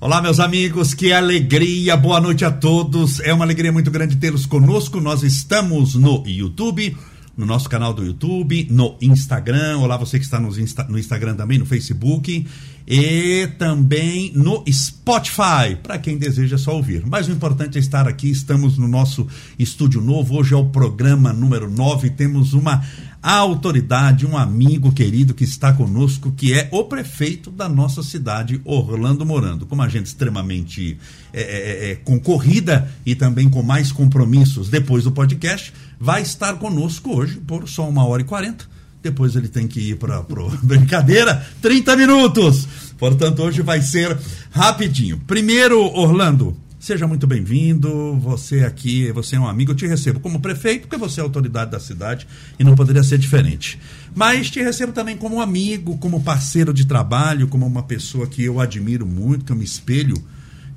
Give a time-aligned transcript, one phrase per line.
[0.00, 3.18] Olá, meus amigos, que alegria, boa noite a todos.
[3.18, 5.00] É uma alegria muito grande tê-los conosco.
[5.00, 6.96] Nós estamos no YouTube,
[7.36, 9.78] no nosso canal do YouTube, no Instagram.
[9.78, 12.46] Olá, você que está no, Insta, no Instagram também, no Facebook
[12.86, 17.04] e também no Spotify, para quem deseja só ouvir.
[17.04, 18.30] Mas o importante é estar aqui.
[18.30, 19.26] Estamos no nosso
[19.58, 20.36] estúdio novo.
[20.36, 22.10] Hoje é o programa número 9.
[22.10, 22.84] Temos uma
[23.22, 28.60] a autoridade, um amigo querido que está conosco, que é o prefeito da nossa cidade,
[28.64, 29.66] Orlando Morando.
[29.66, 30.96] Como a gente extremamente
[31.32, 37.16] é, é, é, concorrida e também com mais compromissos depois do podcast, vai estar conosco
[37.16, 38.66] hoje por só uma hora e quarenta.
[39.02, 40.22] Depois ele tem que ir para
[40.62, 42.68] brincadeira, 30 minutos.
[42.98, 44.16] Portanto, hoje vai ser
[44.50, 45.18] rapidinho.
[45.26, 46.56] Primeiro, Orlando,
[46.88, 48.14] Seja muito bem-vindo.
[48.20, 49.72] Você aqui, você é um amigo.
[49.72, 52.26] Eu te recebo como prefeito, porque você é autoridade da cidade
[52.58, 53.78] e não poderia ser diferente.
[54.14, 58.58] Mas te recebo também como amigo, como parceiro de trabalho, como uma pessoa que eu
[58.58, 60.16] admiro muito, que eu me espelho,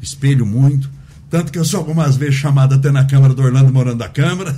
[0.01, 0.89] espelho muito.
[1.29, 4.53] Tanto que eu sou algumas vezes chamado até na Câmara do Orlando Morando da Câmara.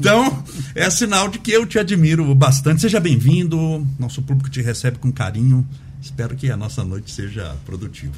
[0.00, 0.42] Então,
[0.74, 2.80] é sinal de que eu te admiro bastante.
[2.80, 3.86] Seja bem-vindo.
[3.98, 5.68] Nosso público te recebe com carinho.
[6.00, 8.14] Espero que a nossa noite seja produtiva.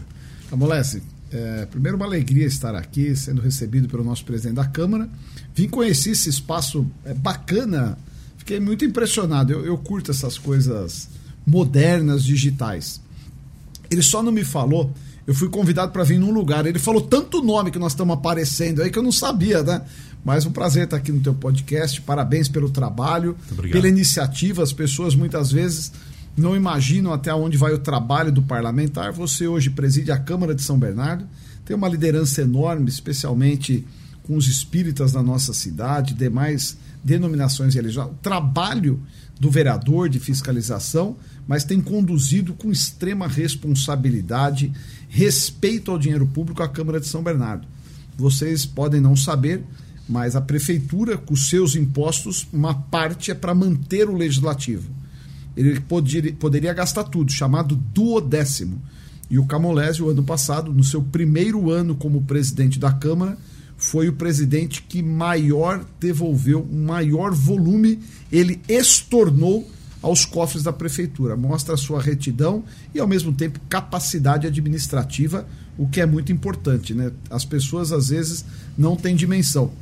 [0.52, 5.08] Amolece, é, primeiro, uma alegria estar aqui, sendo recebido pelo nosso presidente da Câmara.
[5.54, 7.98] Vim conhecer esse espaço é, bacana,
[8.38, 9.52] fiquei muito impressionado.
[9.52, 11.08] Eu, eu curto essas coisas
[11.46, 13.00] modernas, digitais.
[13.90, 14.92] Ele só não me falou.
[15.26, 16.66] Eu fui convidado para vir num lugar.
[16.66, 19.82] Ele falou tanto nome que nós estamos aparecendo aí que eu não sabia, né?
[20.24, 22.00] Mas um prazer estar aqui no teu podcast.
[22.02, 23.36] Parabéns pelo trabalho,
[23.70, 24.62] pela iniciativa.
[24.62, 25.92] As pessoas muitas vezes
[26.36, 29.10] não imaginam até onde vai o trabalho do parlamentar.
[29.12, 31.26] Você hoje preside a Câmara de São Bernardo,
[31.64, 33.84] tem uma liderança enorme, especialmente
[34.22, 38.12] com os espíritas da nossa cidade, demais denominações religiosas.
[38.12, 39.00] O trabalho
[39.40, 44.72] do vereador de fiscalização, mas tem conduzido com extrema responsabilidade,
[45.08, 47.66] respeito ao dinheiro público a Câmara de São Bernardo.
[48.16, 49.62] Vocês podem não saber,
[50.08, 54.90] mas a prefeitura, com seus impostos, uma parte é para manter o legislativo
[55.56, 58.82] ele poderia, poderia gastar tudo, chamado duodécimo.
[59.30, 63.36] E o Camolésio, ano passado, no seu primeiro ano como presidente da Câmara,
[63.76, 67.98] foi o presidente que maior devolveu, maior volume
[68.30, 69.68] ele estornou
[70.02, 71.36] aos cofres da prefeitura.
[71.36, 72.64] Mostra a sua retidão
[72.94, 75.46] e, ao mesmo tempo, capacidade administrativa,
[75.76, 76.94] o que é muito importante.
[76.94, 77.10] Né?
[77.28, 78.44] As pessoas, às vezes,
[78.78, 79.72] não têm dimensão.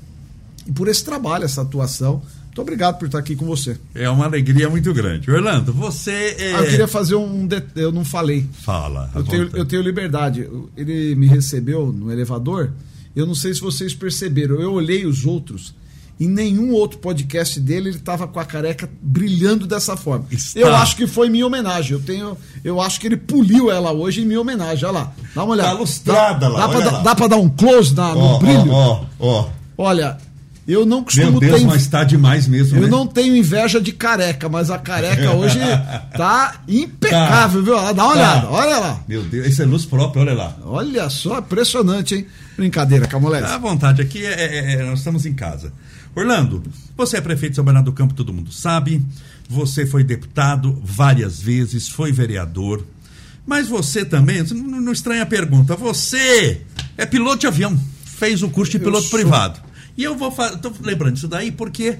[0.66, 2.22] E por esse trabalho, essa atuação,
[2.54, 3.76] muito obrigado por estar aqui com você.
[3.92, 5.28] É uma alegria muito grande.
[5.28, 6.54] Orlando, você é...
[6.54, 7.48] ah, eu queria fazer um.
[7.75, 8.47] Eu não falei.
[8.62, 9.10] Fala.
[9.12, 10.48] Eu tenho, eu tenho liberdade.
[10.76, 12.70] Ele me recebeu no elevador.
[13.16, 14.60] Eu não sei se vocês perceberam.
[14.60, 15.75] Eu olhei os outros.
[16.20, 20.25] Em nenhum outro podcast dele ele estava com a careca brilhando dessa forma.
[20.31, 20.60] Está.
[20.60, 21.94] Eu acho que foi minha homenagem.
[21.94, 24.84] Eu tenho, eu acho que ele poliu ela hoje em minha homenagem.
[24.84, 25.70] Olha lá, dá uma olhada.
[25.70, 26.66] Tá lustrada dá, lá.
[26.69, 28.70] Dá, para dá pra dar um close na, no brilho?
[28.70, 30.19] Ó, ó, Olha,
[30.66, 31.66] eu não costumo Meu Deus, ter.
[31.66, 32.78] mas tá demais mesmo.
[32.78, 32.88] Eu né?
[32.88, 35.58] não tenho inveja de careca, mas a careca hoje
[36.16, 37.82] tá impecável, tá.
[37.82, 37.94] viu?
[37.94, 38.50] Dá uma olhada, tá.
[38.50, 39.00] olha lá.
[39.06, 40.56] Meu Deus, isso é luz própria, olha lá.
[40.64, 42.26] Olha só, impressionante, hein?
[42.56, 43.47] Brincadeira, Camolete.
[43.47, 45.72] Tá à vontade, aqui é, é, é, nós estamos em casa.
[46.14, 46.62] Orlando,
[46.96, 49.02] você é prefeito de São Bernardo do Campo, todo mundo sabe.
[49.48, 52.84] Você foi deputado várias vezes, foi vereador.
[53.46, 56.62] Mas você também, não, não estranha a pergunta, você
[56.96, 59.60] é piloto de avião, fez o curso de piloto privado.
[59.97, 61.99] E eu vou estou lembrando isso daí porque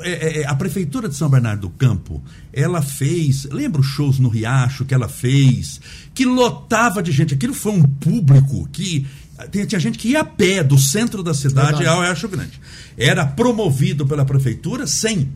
[0.00, 4.18] é, é, é, a prefeitura de São Bernardo do Campo, ela fez, lembra os shows
[4.18, 5.80] no Riacho que ela fez,
[6.12, 9.06] que lotava de gente, aquilo foi um público que
[9.50, 11.88] tinha, tinha gente que ia a pé do centro da cidade Verdade.
[11.88, 12.60] ao Riacho Grande.
[12.96, 15.30] Era promovido pela prefeitura sem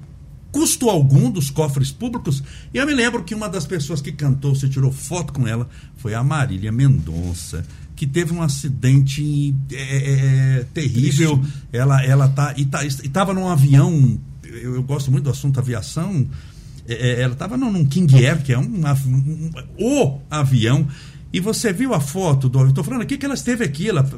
[0.50, 2.42] custo algum dos cofres públicos.
[2.74, 5.68] E eu me lembro que uma das pessoas que cantou, você tirou foto com ela,
[5.96, 7.64] foi a Marília Mendonça
[8.00, 11.38] que teve um acidente é, é, é terrível.
[11.70, 14.18] Ela ela tá e tá, estava num avião.
[14.42, 16.26] Eu, eu, gosto muito do assunto aviação.
[16.88, 20.88] É, é ela estava num, num King Air, que é um, um, um, o avião.
[21.30, 22.70] E você viu a foto do avião?
[22.70, 23.90] Estou falando aqui que ela esteve aqui.
[23.90, 24.08] Ela,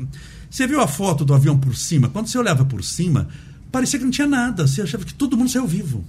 [0.49, 2.09] você viu a foto do avião por cima?
[2.09, 3.27] Quando você olhava por cima,
[3.73, 4.65] parecia que não tinha nada.
[4.65, 6.05] Você achava que todo mundo saiu vivo.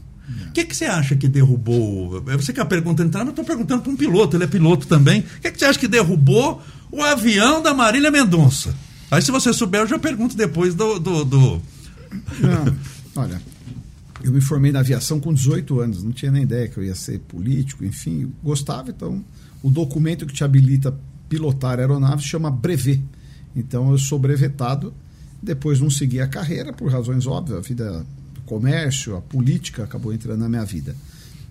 [0.49, 2.21] O que, que você acha que derrubou?
[2.21, 5.21] Você que a pergunta entrar, eu estou perguntando para um piloto, ele é piloto também.
[5.21, 6.61] O que, que você acha que derrubou
[6.93, 8.75] o avião da Marília Mendonça?
[9.09, 10.99] Aí, se você souber, eu já pergunto depois do.
[10.99, 11.61] do, do...
[12.39, 12.75] Não,
[13.15, 13.41] olha,
[14.23, 16.95] eu me formei na aviação com 18 anos, não tinha nem ideia que eu ia
[16.95, 19.23] ser político, enfim, gostava, então
[19.63, 20.95] o documento que te habilita
[21.27, 23.03] pilotar aeronave chama brevet.
[23.55, 24.93] Então eu sou brevetado,
[25.41, 28.05] depois não segui a carreira por razões óbvias, a vida
[28.45, 30.95] comércio, a política acabou entrando na minha vida.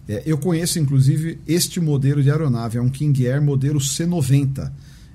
[0.09, 4.71] É, eu conheço, inclusive, este modelo de aeronave, é um King Air modelo C90.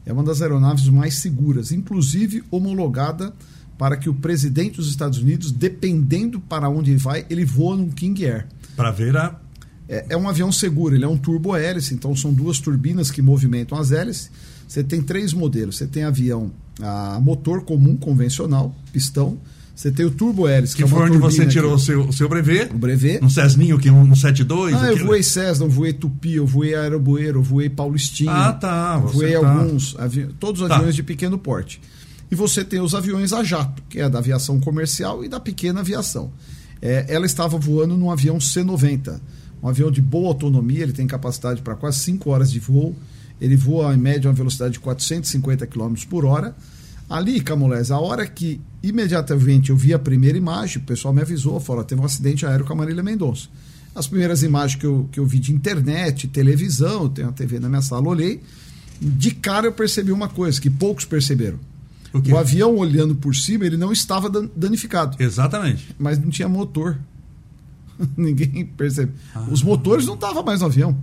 [0.07, 3.33] É uma das aeronaves mais seguras, inclusive homologada
[3.77, 7.89] para que o presidente dos Estados Unidos, dependendo para onde ele vai, ele voa num
[7.89, 8.47] King Air.
[8.75, 9.39] Para ver a.
[9.89, 13.77] É, é, um avião seguro, ele é um turbo-hélice, então são duas turbinas que movimentam
[13.77, 14.31] as hélices.
[14.67, 15.77] Você tem três modelos.
[15.77, 16.51] Você tem avião
[16.81, 19.37] a motor comum, convencional, pistão.
[19.77, 22.27] Você tem o turbo-hélice, que, que é foi onde você tirou o seu, o seu
[22.27, 22.73] brevet.
[22.73, 23.23] O brevet.
[23.23, 24.73] Um Cessninho, que um 72.
[24.73, 28.31] Ah, eu voei Cessna, eu voei Tupi, eu voei Aerobueiro, eu voei Paulistinha.
[28.31, 28.99] Ah, tá.
[28.99, 29.37] Eu voei tá.
[29.37, 30.29] alguns, avi...
[30.39, 30.77] todos os tá.
[30.77, 31.79] aviões de pequeno porte.
[32.31, 35.81] E você tem os aviões a jato, que é da aviação comercial e da pequena
[35.81, 36.31] aviação.
[36.81, 39.21] É, ela estava voando num avião C-90,
[39.61, 42.95] um avião de boa autonomia, ele tem capacidade para quase 5 horas de voo,
[43.39, 46.55] ele voa em média uma velocidade de 450 km por hora.
[47.09, 51.59] Ali, Camulés, a hora que imediatamente eu vi a primeira imagem, o pessoal me avisou,
[51.59, 53.47] falou, teve um acidente aéreo com a Marília Mendonça.
[53.95, 57.59] As primeiras imagens que eu, que eu vi de internet, televisão, eu tenho a TV
[57.59, 58.41] na minha sala, olhei,
[59.01, 61.59] de cara eu percebi uma coisa que poucos perceberam.
[62.13, 65.21] O, o, avião olhando por cima, ele não estava danificado.
[65.21, 65.95] Exatamente.
[65.97, 66.97] Mas não tinha motor.
[68.15, 69.13] Ninguém percebe.
[69.33, 69.47] Ah.
[69.49, 70.97] Os motores não estavam mais no avião.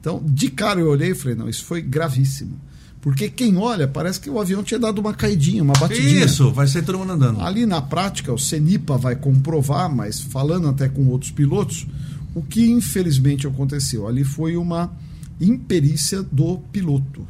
[0.00, 2.58] Então, de cara eu olhei e falei, não, isso foi gravíssimo.
[3.00, 6.24] Porque quem olha, parece que o avião tinha dado uma caidinha, uma batidinha.
[6.24, 7.40] Isso, vai ser todo mundo andando.
[7.40, 11.86] Ali na prática, o CENIPA vai comprovar, mas falando até com outros pilotos,
[12.34, 14.06] o que infelizmente aconteceu?
[14.06, 14.92] Ali foi uma
[15.40, 17.26] imperícia do piloto.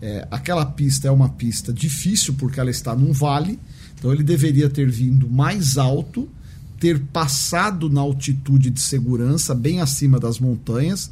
[0.00, 3.58] É, aquela pista é uma pista difícil porque ela está num vale,
[3.98, 6.28] então ele deveria ter vindo mais alto,
[6.78, 11.10] ter passado na altitude de segurança, bem acima das montanhas,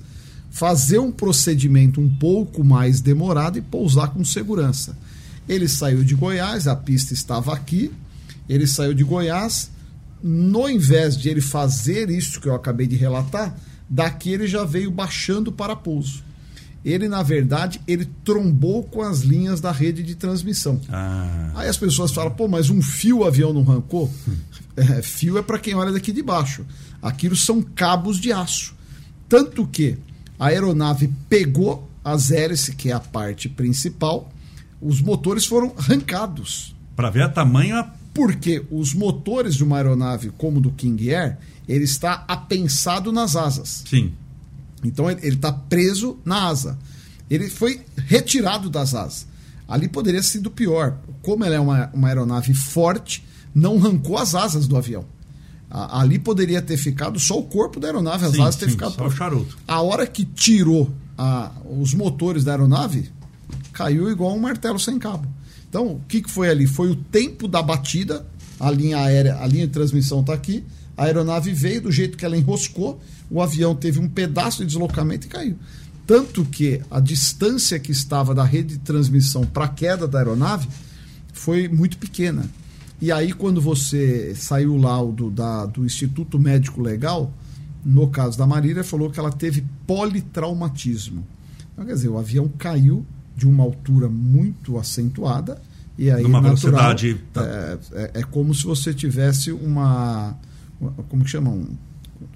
[0.51, 4.97] fazer um procedimento um pouco mais demorado e pousar com segurança.
[5.49, 7.93] Ele saiu de Goiás, a pista estava aqui,
[8.49, 9.71] ele saiu de Goiás,
[10.23, 13.57] no invés de ele fazer isso que eu acabei de relatar,
[13.89, 16.27] daqui ele já veio baixando para pouso
[16.87, 20.81] ele na verdade ele trombou com as linhas da rede de transmissão.
[20.89, 21.51] Ah.
[21.57, 24.09] Aí as pessoas falam, pô, mas um fio o avião não arrancou?
[24.29, 24.37] Hum.
[24.79, 26.63] É, fio é para quem olha daqui de baixo.
[27.01, 28.75] Aquilo são cabos de aço.
[29.27, 29.97] Tanto que
[30.39, 34.31] a aeronave pegou as hélices, que é a parte principal,
[34.81, 36.75] os motores foram arrancados.
[36.95, 37.85] Para ver a tamanho.
[38.15, 41.37] Porque os motores de uma aeronave como do King Air,
[41.69, 43.85] ele está apensado nas asas.
[43.89, 44.13] Sim.
[44.83, 46.79] Então ele está preso na asa.
[47.29, 49.27] Ele foi retirado das asas.
[49.69, 50.97] Ali poderia ter sido pior.
[51.23, 53.25] Como ela é uma, uma aeronave forte,
[53.55, 55.05] não arrancou as asas do avião.
[55.71, 58.95] A, ali poderia ter ficado só o corpo da aeronave, as sim, asas ter ficado.
[58.95, 59.59] Só o charuto.
[59.67, 63.11] A hora que tirou a, os motores da aeronave,
[63.73, 65.29] caiu igual um martelo sem cabo.
[65.69, 66.67] Então, o que, que foi ali?
[66.67, 68.27] Foi o tempo da batida,
[68.59, 70.65] a linha aérea, a linha de transmissão está aqui,
[70.97, 75.27] a aeronave veio do jeito que ela enroscou, o avião teve um pedaço de deslocamento
[75.27, 75.59] e caiu.
[76.07, 80.69] Tanto que a distância que estava da rede de transmissão para a queda da aeronave
[81.33, 82.49] foi muito pequena.
[83.01, 87.33] E aí, quando você saiu o laudo da, do Instituto Médico Legal,
[87.85, 91.25] no caso da Marília, falou que ela teve politraumatismo.
[91.73, 93.05] Então, quer dizer, o avião caiu
[93.37, 95.61] de uma altura muito acentuada
[95.99, 100.37] e aí Numa natural, velocidade é, é, é, como se você tivesse uma
[101.09, 101.67] como que chamam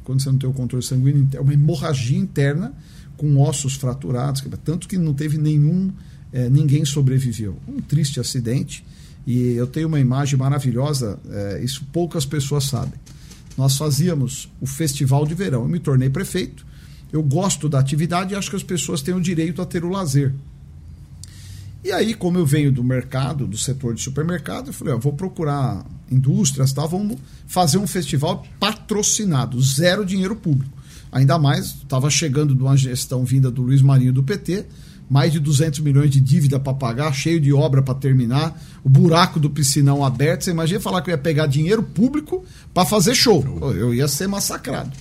[0.02, 2.72] quando você não tem o controle sanguíneo, é uma hemorragia interna
[3.16, 5.92] com ossos fraturados, tanto que não teve nenhum,
[6.32, 7.56] é, ninguém sobreviveu.
[7.68, 8.84] Um triste acidente.
[9.30, 12.98] E eu tenho uma imagem maravilhosa, é, isso poucas pessoas sabem.
[13.56, 15.62] Nós fazíamos o festival de verão.
[15.62, 16.66] Eu me tornei prefeito.
[17.12, 19.88] Eu gosto da atividade e acho que as pessoas têm o direito a ter o
[19.88, 20.34] lazer.
[21.84, 25.12] E aí, como eu venho do mercado, do setor de supermercado, eu falei, ó, vou
[25.12, 30.76] procurar indústrias, tal, vamos fazer um festival patrocinado, zero dinheiro público.
[31.12, 34.66] Ainda mais, estava chegando de uma gestão vinda do Luiz Marinho do PT,
[35.10, 39.40] mais de 200 milhões de dívida para pagar, cheio de obra para terminar, o buraco
[39.40, 40.44] do piscinão aberto.
[40.44, 43.44] Você imagina falar que eu ia pegar dinheiro público para fazer show.
[43.74, 44.92] Eu ia ser massacrado.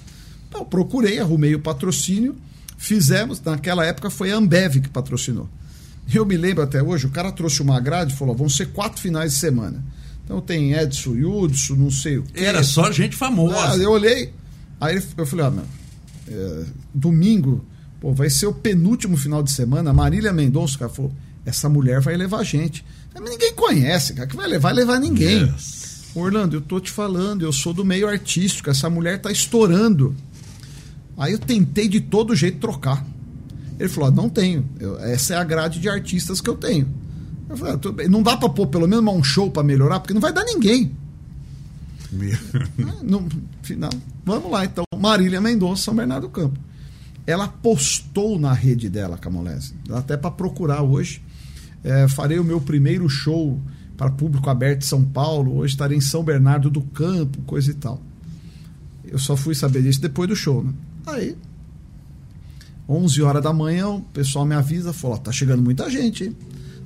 [0.49, 2.35] Então, procurei, arrumei o patrocínio,
[2.75, 3.39] fizemos.
[3.39, 5.47] Naquela época foi a Ambev que patrocinou.
[6.11, 8.99] Eu me lembro até hoje, o cara trouxe uma grade e falou: vão ser quatro
[8.99, 9.83] finais de semana.
[10.25, 12.43] Então tem Edson Hudson, não sei o quê.
[12.43, 13.73] Era só gente famosa.
[13.73, 14.33] Ah, eu olhei,
[14.81, 15.65] aí eu falei: ah, meu,
[16.27, 17.63] é, domingo,
[17.99, 19.93] pô, vai ser o penúltimo final de semana.
[19.93, 21.13] Marília Mendonça, o cara falou:
[21.45, 22.85] essa mulher vai levar gente.
[23.13, 25.43] Mas ninguém conhece, cara, que vai levar, levar ninguém.
[25.43, 26.09] Yes.
[26.15, 30.15] Orlando, eu tô te falando, eu sou do meio artístico, essa mulher tá estourando.
[31.17, 33.05] Aí eu tentei de todo jeito trocar.
[33.79, 34.67] Ele falou: ah, não tenho.
[34.79, 36.87] Eu, essa é a grade de artistas que eu tenho.
[37.49, 40.21] Eu falei, ah, não dá para pôr pelo menos um show para melhorar, porque não
[40.21, 40.95] vai dar ninguém.
[43.03, 43.27] no
[43.61, 43.91] final,
[44.25, 44.83] vamos lá então.
[44.97, 46.59] Marília Mendonça, São Bernardo do Campo.
[47.29, 51.21] Ela postou na rede dela, Camolese, até para procurar hoje.
[51.83, 53.62] é, farei o meu primeiro show
[53.95, 57.75] para público aberto em São Paulo, hoje estarei em São Bernardo do Campo, coisa e
[57.75, 58.01] tal.
[59.05, 60.74] Eu só fui saber disso depois do show, né?
[61.05, 61.38] Aí,
[62.89, 66.36] 11 horas da manhã, o pessoal me avisa, falou, tá chegando muita gente, hein?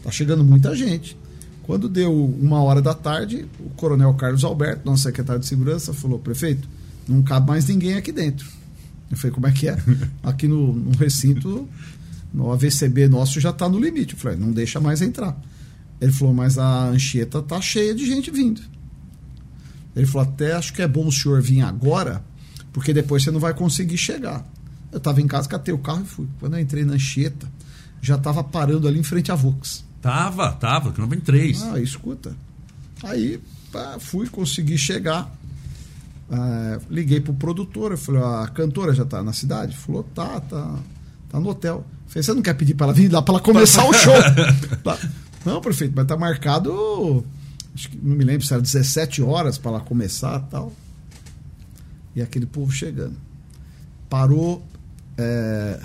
[0.04, 1.18] Tá chegando muita gente.
[1.64, 6.20] Quando deu uma hora da tarde, o coronel Carlos Alberto, nosso secretário de segurança, falou,
[6.20, 6.68] prefeito,
[7.08, 8.62] não cabe mais ninguém aqui dentro.
[9.14, 9.78] Eu falei, como é que é?
[10.24, 11.68] Aqui no, no recinto,
[12.34, 14.14] no AVCB nosso já está no limite.
[14.14, 15.40] Eu falei, não deixa mais entrar.
[16.02, 18.62] Ele falou, mas a Anchieta tá cheia de gente vindo.
[19.96, 22.24] Ele falou, até acho que é bom o senhor vir agora,
[22.74, 24.46] porque depois você não vai conseguir chegar.
[24.92, 26.28] Eu estava em casa, catei o carro e fui.
[26.40, 27.50] Quando eu entrei na Anchieta,
[28.02, 29.86] já estava parando ali em frente à Vox.
[30.02, 31.64] Tava, tava, que não vem três.
[31.64, 32.36] Ah, escuta.
[33.04, 33.40] Aí
[33.72, 35.32] pá, fui, consegui chegar.
[36.36, 39.78] Ah, liguei pro produtor, eu falei, a cantora já tá na cidade?
[39.78, 40.80] Falou, tá, tá,
[41.30, 41.86] tá no hotel.
[42.08, 44.14] Falei, você não quer pedir para ela vir lá para ela começar o show?
[45.46, 47.26] Não, prefeito, mas tá marcado,
[47.76, 50.72] acho que não me lembro se era 17 horas para ela começar tal.
[52.16, 53.18] E aquele povo chegando.
[54.10, 54.66] Parou
[55.18, 55.82] é,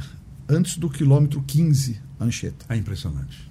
[0.49, 2.67] antes do quilômetro 15, Anchieta.
[2.69, 3.48] É impressionante.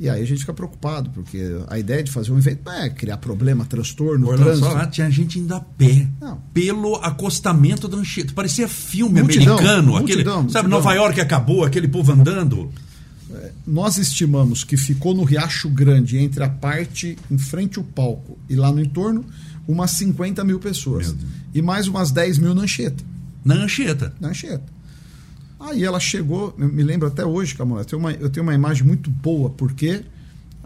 [0.00, 1.38] E aí a gente fica preocupado, porque
[1.68, 4.68] a ideia de fazer um evento não é criar problema, transtorno, Orlando, trânsito.
[4.68, 6.08] lá tinha gente indo a pé.
[6.18, 6.40] Não.
[6.54, 8.32] Pelo acostamento da Anchieta.
[8.32, 9.88] Parecia filme Multidão, americano.
[9.92, 10.48] multidão, aquele, multidão.
[10.48, 12.72] Sabe, Nova York acabou, aquele povo andando.
[13.66, 18.56] Nós estimamos que ficou no Riacho Grande, entre a parte em frente ao palco e
[18.56, 19.22] lá no entorno,
[19.68, 21.14] umas 50 mil pessoas.
[21.54, 23.04] E mais umas 10 mil na Anchieta.
[23.44, 24.14] Na Anchieta.
[24.18, 24.64] Na Anchieta.
[25.60, 28.54] Aí ela chegou, eu me lembro até hoje, Camila, eu tenho uma, eu tenho uma
[28.54, 30.02] imagem muito boa, porque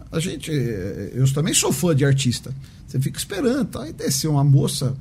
[0.09, 2.55] a gente, eh, eu também sou fã de artista.
[2.87, 3.83] Você fica esperando, tá?
[3.83, 4.95] Aí desceu uma moça,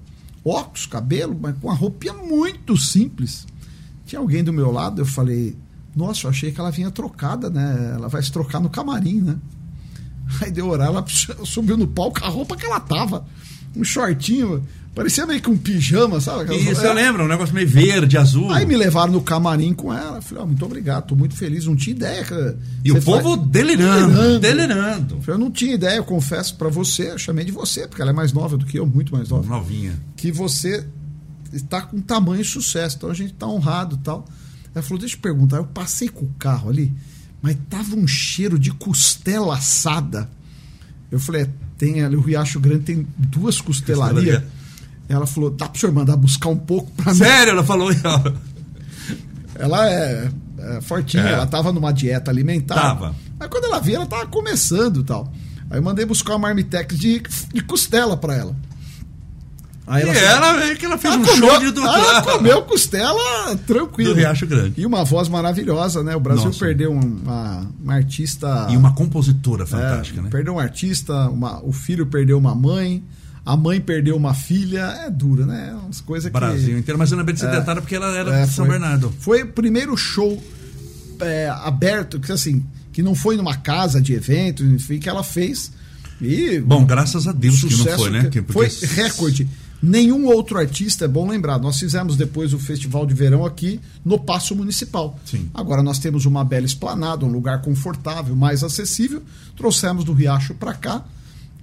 [0.45, 3.47] óculos, cabelo, mas com uma roupinha muito simples.
[4.05, 5.57] Tinha alguém do meu lado, eu falei,
[5.95, 7.93] nossa, eu achei que ela vinha trocada, né?
[7.95, 9.39] Ela vai se trocar no camarim, né?
[10.43, 11.05] Aí deu horário, ela
[11.47, 13.25] subiu no palco a roupa que ela tava.
[13.77, 16.55] Um shortinho, parecia meio que um pijama, sabe?
[16.57, 18.51] Isso eu lembro, um negócio meio verde, azul.
[18.53, 20.21] Aí me levaram no camarim com ela.
[20.23, 22.25] Falei, ó, muito obrigado, tô muito feliz, não tinha ideia.
[22.25, 25.21] Que E o você povo faz- delirando, delirando.
[25.21, 28.11] Falei, Eu não tinha ideia, eu confesso pra você, eu chamei de você, porque ela
[28.13, 29.93] é mais nova do que eu, muito mais nova, Novinha.
[30.17, 30.87] que você
[31.53, 34.25] está com tamanho sucesso, então a gente tá honrado e tal.
[34.75, 36.93] Ela falou, deixa eu perguntar, eu passei com o carro ali,
[37.41, 40.29] mas tava um cheiro de costela assada.
[41.13, 41.49] Eu falei, é,
[41.79, 44.15] tem ali, o Riacho Grande tem duas costelarias.
[44.25, 44.49] Costelaria.
[45.09, 47.19] Ela falou, dá pro senhor mandar buscar um pouco pra mim?
[47.19, 47.91] Sério, ela falou.
[49.55, 51.33] Ela é, é fortinha, É.
[51.33, 52.75] ela tava numa dieta alimentar.
[52.75, 53.15] Tava.
[53.39, 55.33] Mas quando ela viu, ela tava começando e tal.
[55.71, 58.57] Aí eu mandei buscar uma marmitex de, de costela pra ela.
[59.87, 62.63] Aí E ela, é que ela fez ela um comeu, show de do, ela comeu
[62.63, 64.15] costela tranquilo.
[64.15, 64.81] do Riacho Grande.
[64.81, 66.17] E uma voz maravilhosa, né?
[66.17, 66.59] O Brasil Nossa.
[66.59, 68.67] perdeu um- uma, uma artista.
[68.71, 70.31] E uma compositora é, fantástica, né?
[70.31, 73.05] Perdeu um artista, uma- o filho perdeu uma mãe,
[73.45, 74.81] a mãe perdeu uma filha.
[75.07, 75.75] É dura, né?
[75.85, 76.39] Umas coisas que.
[76.39, 76.99] Brasil inteiro.
[76.99, 78.79] Mas eu lembrei de ser detalhe porque ela era É, de São foi.
[78.79, 79.15] Bernardo.
[79.21, 80.43] Foi o primeiro show
[81.21, 85.73] é, aberto, que assim, que não foi numa casa de evento, enfim, que ela fez.
[86.21, 88.29] E Bom, graças a Deus que não foi, né?
[88.31, 89.49] que- Foi recorde.
[89.83, 94.19] Nenhum outro artista, é bom lembrar, nós fizemos depois o Festival de Verão aqui no
[94.19, 95.19] Paço Municipal.
[95.27, 95.51] Sim.
[95.53, 99.23] Agora nós temos uma bela esplanada, um lugar confortável, mais acessível.
[99.55, 101.05] Trouxemos do Riacho para cá,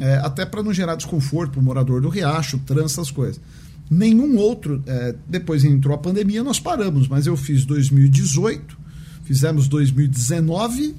[0.02, 3.40] é, até para não gerar desconforto para o morador do Riacho, trânsito, essas coisas.
[3.88, 8.78] Nenhum outro, é, depois entrou a pandemia, nós paramos, mas eu fiz 2018,
[9.24, 10.96] fizemos 2019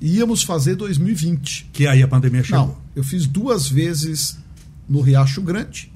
[0.00, 1.70] e íamos fazer 2020.
[1.72, 2.66] Que aí a pandemia chegou.
[2.66, 4.38] Não, eu fiz duas vezes
[4.88, 5.90] no Riacho Grande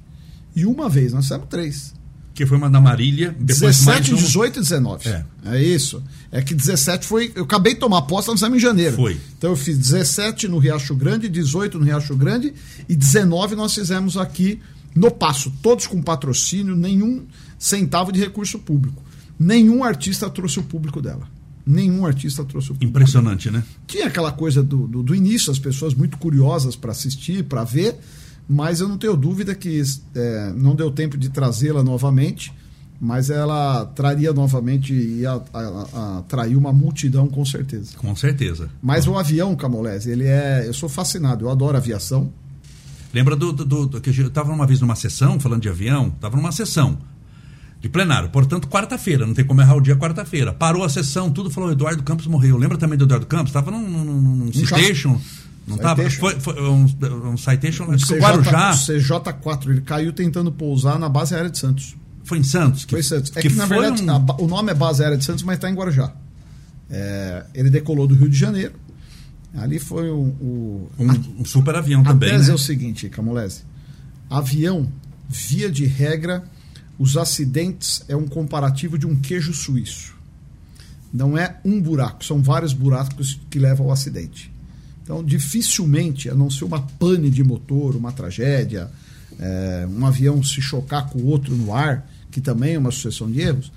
[0.56, 1.94] e uma vez, nós fizemos três.
[2.38, 4.16] Que foi uma da Marília, depois mais 17, um.
[4.16, 5.08] 18 e 19.
[5.08, 5.24] É.
[5.46, 6.00] É isso.
[6.30, 7.32] É que 17 foi.
[7.34, 8.94] Eu acabei de tomar posse, nós em janeiro.
[8.94, 9.18] Foi.
[9.36, 12.54] Então eu fiz 17 no Riacho Grande, 18 no Riacho Grande
[12.88, 14.60] e 19 nós fizemos aqui
[14.94, 15.52] no Passo.
[15.60, 17.26] Todos com patrocínio, nenhum
[17.58, 19.02] centavo de recurso público.
[19.36, 21.28] Nenhum artista trouxe o público dela.
[21.66, 22.88] Nenhum artista trouxe o público.
[22.88, 23.64] Impressionante, né?
[23.84, 27.96] Tinha aquela coisa do, do, do início, as pessoas muito curiosas para assistir, para ver,
[28.48, 29.82] mas eu não tenho dúvida que
[30.14, 32.52] é, não deu tempo de trazê-la novamente,
[33.00, 37.96] mas ela traria novamente e ia a- a- atrair uma multidão com certeza.
[37.96, 38.68] Com certeza.
[38.82, 40.64] Mas o avião, Camolese, ele é.
[40.66, 42.32] Eu sou fascinado, eu adoro aviação.
[43.14, 46.36] Lembra do, do, do- que eu estava uma vez numa sessão, falando de avião, estava
[46.36, 46.98] numa sessão
[47.80, 50.52] de plenário, portanto, quarta-feira, não tem como errar o dia quarta-feira.
[50.52, 52.56] Parou a sessão, tudo falou, Eduardo Campos morreu.
[52.56, 53.50] Lembra também do Eduardo Campos?
[53.50, 55.20] Estava num, num, num, num citation,
[55.68, 56.02] não estava?
[56.02, 56.20] Citation.
[56.20, 56.86] Foi, foi um,
[57.32, 61.58] um citation, O o CJ, Guarujá, CJ4, ele caiu tentando pousar na base aérea de
[61.58, 61.96] Santos.
[62.24, 62.84] foi em Santos.
[62.84, 63.32] Que, Foi em Santos.
[63.36, 65.56] É que que, na verdade, um- a o nome é Base Aérea de Santos, mas
[65.56, 66.12] está em Guarujá.
[66.90, 68.74] É, ele decolou do Rio de Janeiro
[69.56, 72.28] Ali foi um, um, um, um super avião também.
[72.28, 72.52] A tese né?
[72.52, 73.62] é o seguinte, Camolese.
[74.28, 74.88] Avião,
[75.28, 76.44] via de regra,
[76.98, 80.14] os acidentes é um comparativo de um queijo suíço.
[81.12, 84.52] Não é um buraco, são vários buracos que levam ao acidente.
[85.08, 88.90] Então, dificilmente, a não ser uma pane de motor, uma tragédia,
[89.40, 93.30] é, um avião se chocar com o outro no ar, que também é uma sucessão
[93.30, 93.72] de erros,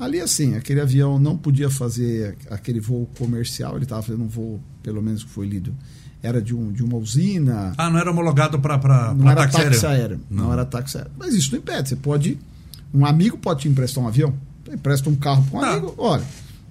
[0.00, 4.62] ali assim, aquele avião não podia fazer aquele voo comercial, ele estava fazendo um voo,
[4.82, 5.74] pelo menos que foi lido,
[6.22, 7.74] era de, um, de uma usina.
[7.76, 10.00] Ah, não era homologado para Não era táxi, táxi aéreo.
[10.00, 10.20] aéreo.
[10.30, 10.44] Não.
[10.44, 10.52] não.
[10.54, 11.12] era táxi aéreo.
[11.18, 11.90] Mas isso não impede.
[11.90, 12.38] Você pode.
[12.94, 14.32] Um amigo pode te emprestar um avião.
[14.72, 15.70] Empresta um carro para um Tá.
[15.72, 15.94] amigo.
[15.98, 16.24] Olha,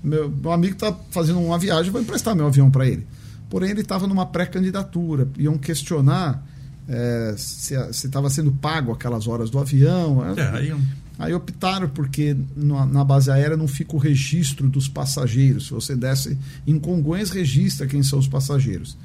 [0.03, 3.05] meu, meu amigo está fazendo uma viagem, vou emprestar meu avião para ele.
[3.51, 5.27] Porém, ele estava numa pré-candidatura.
[5.37, 6.41] Iam questionar
[6.87, 10.25] é, se estava sendo pago aquelas horas do avião.
[10.37, 10.73] É, aí,
[11.19, 15.67] Aí optaram porque na, na, base aérea não fica o registro dos passageiros.
[15.67, 18.97] Se você desce em Congonhas, registra quem são os passageiros.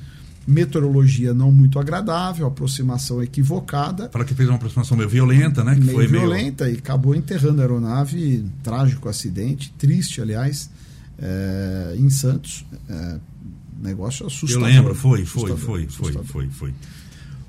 [0.46, 4.08] Meteorologia não muito agradável, aproximação equivocada.
[4.10, 5.74] Fala que fez uma aproximação meio violenta, né?
[5.74, 6.76] Que meio foi violenta meio...
[6.76, 8.46] e acabou enterrando a aeronave.
[8.62, 10.70] Trágico acidente, triste, aliás,
[11.18, 12.64] é, em Santos.
[13.82, 14.68] É, negócio assustador.
[14.68, 16.74] Eu lembro, foi, foi, foi, foi, foi, foi.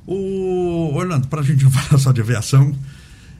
[0.05, 2.73] O Orlando, para a gente não falar só de aviação,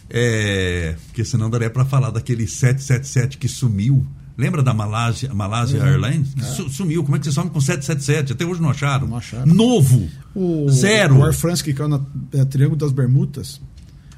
[0.10, 4.06] é, porque senão daria para falar daquele 777 que sumiu.
[4.38, 5.88] Lembra da Malásia, Malásia uhum.
[5.88, 6.30] Airlines?
[6.38, 6.70] É.
[6.70, 7.04] sumiu.
[7.04, 8.34] Como é que você some com 777?
[8.34, 9.08] Até hoje não acharam.
[9.08, 9.52] Não acharam.
[9.52, 10.08] Novo.
[10.36, 11.18] O, Zero.
[11.18, 13.60] O Air France que caiu no é, Triângulo das Bermudas.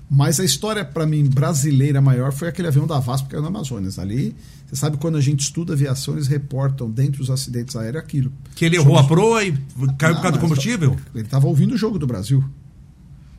[0.09, 3.47] Mas a história, para mim, brasileira maior foi aquele avião da VASP que caiu no
[3.47, 3.99] Amazonas.
[3.99, 4.35] Ali,
[4.65, 8.31] você sabe, quando a gente estuda aviação, eles reportam dentro dos acidentes aéreos aquilo.
[8.55, 9.05] Que ele errou Somos...
[9.05, 9.51] a proa e
[9.97, 10.97] caiu por causa do combustível?
[11.13, 12.43] Ele estava ouvindo o jogo do Brasil.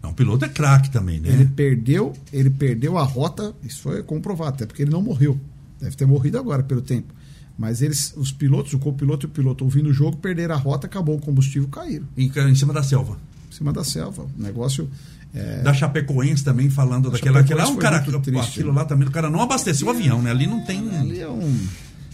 [0.01, 1.29] Não, o piloto é craque também, né?
[1.29, 5.39] Ele perdeu, ele perdeu a rota, isso foi comprovado, até porque ele não morreu.
[5.81, 7.13] Deve ter morrido agora pelo tempo.
[7.59, 10.87] Mas eles, os pilotos, o copiloto e o piloto ouvindo o jogo, perderam a rota,
[10.87, 12.07] acabou o combustível, caíram.
[12.17, 13.19] E em cima da selva.
[13.51, 14.23] Em cima da selva.
[14.23, 14.89] O negócio.
[15.35, 15.63] É...
[15.63, 17.41] Da Chapecoense também falando A daquela.
[17.41, 20.31] Aquela, um cara, triste, aquilo lá também, o cara não abasteceu o avião, né?
[20.31, 20.79] Ali não tem.
[20.99, 21.57] Ali é um.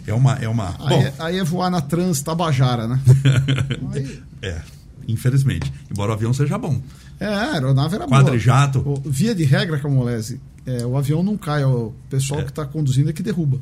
[0.06, 0.32] É uma.
[0.34, 0.76] É uma...
[0.78, 3.00] Aí, Bom, é, aí é voar na Trans Tabajara, né?
[3.94, 4.22] aí...
[4.42, 4.60] É,
[5.08, 5.72] infelizmente.
[5.90, 6.80] Embora o avião seja bom.
[7.18, 8.80] É, a aeronave era Quadrijato.
[8.82, 8.98] boa.
[8.98, 12.44] O, via de regra, Camolese, é, o avião não cai, o pessoal É.
[12.44, 13.58] que está conduzindo é que derruba.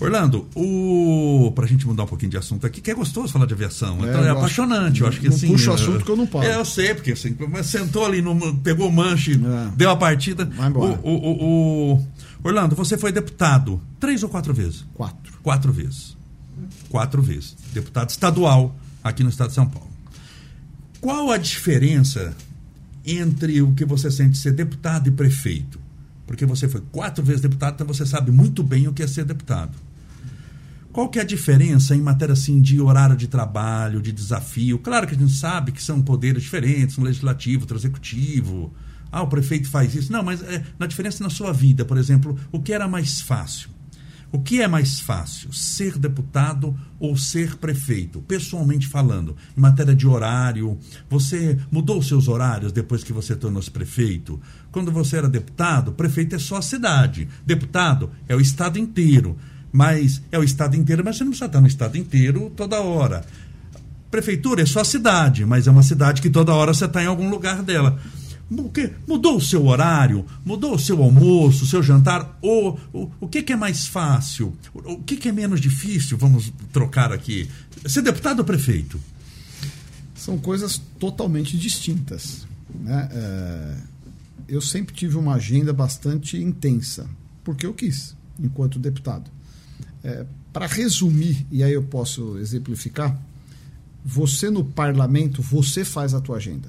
[0.00, 1.52] Orlando, o...
[1.54, 3.98] pra gente mudar um pouquinho de assunto aqui, que é gostoso falar de aviação.
[4.04, 5.00] É, então é apaixonante.
[5.02, 5.48] Eu acho que não assim.
[5.48, 6.46] puxa o é- assunto que eu não paro.
[6.46, 9.70] É, eu sei, porque assim, mas sentou ali, no, pegou o manche, É.
[9.76, 10.44] deu a partida.
[10.46, 10.98] Vai embora.
[11.02, 12.06] O- o- o-
[12.42, 14.84] Orlando, você foi deputado três ou quatro vezes?
[14.94, 15.32] Quatro.
[15.42, 16.16] Quatro vezes.
[16.88, 17.54] Quatro vezes.
[17.72, 19.90] Deputado estadual aqui no estado de São Paulo.
[21.00, 22.34] Qual a diferença
[23.04, 25.78] entre o que você sente ser deputado e prefeito?
[26.26, 29.24] Porque você foi quatro vezes deputado, então você sabe muito bem o que é ser
[29.24, 29.72] deputado.
[30.92, 34.78] Qual que é a diferença em matéria assim de horário de trabalho, de desafio?
[34.78, 38.72] Claro que a gente sabe que são poderes diferentes, um legislativo, outro executivo.
[39.12, 40.12] Ah, o prefeito faz isso.
[40.12, 43.70] Não, mas é, na diferença na sua vida, por exemplo, o que era mais fácil?
[44.32, 48.22] O que é mais fácil, ser deputado ou ser prefeito?
[48.22, 54.40] Pessoalmente falando, em matéria de horário, você mudou seus horários depois que você tornou-se prefeito?
[54.70, 59.36] Quando você era deputado, prefeito é só a cidade, deputado é o estado inteiro.
[59.72, 63.24] Mas é o estado inteiro, mas você não precisa estar no estado inteiro toda hora.
[64.10, 67.30] Prefeitura é só cidade, mas é uma cidade que toda hora você está em algum
[67.30, 68.00] lugar dela.
[69.06, 70.26] Mudou o seu horário?
[70.44, 72.36] Mudou o seu almoço, o seu jantar?
[72.42, 74.56] Ou, o, o que, que é mais fácil?
[74.74, 76.18] O, o que, que é menos difícil?
[76.18, 77.48] Vamos trocar aqui.
[77.86, 79.00] Ser deputado ou prefeito?
[80.16, 82.44] São coisas totalmente distintas.
[82.74, 83.08] Né?
[83.12, 83.76] É,
[84.48, 87.08] eu sempre tive uma agenda bastante intensa,
[87.44, 89.30] porque eu quis, enquanto deputado.
[90.02, 93.16] É, Para resumir, e aí eu posso exemplificar,
[94.04, 96.68] você no parlamento, você faz a tua agenda.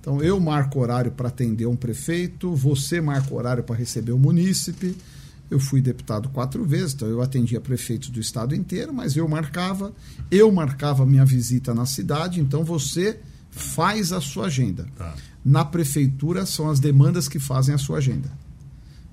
[0.00, 4.96] Então eu marco horário para atender um prefeito, você marca horário para receber um munícipe.
[5.50, 9.92] Eu fui deputado quatro vezes, então eu atendia prefeitos do estado inteiro, mas eu marcava,
[10.30, 13.18] eu marcava minha visita na cidade, então você
[13.50, 14.86] faz a sua agenda.
[14.96, 15.14] Tá.
[15.44, 18.30] Na prefeitura são as demandas que fazem a sua agenda.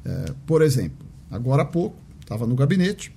[0.03, 3.11] É, por exemplo, agora há pouco, estava no gabinete,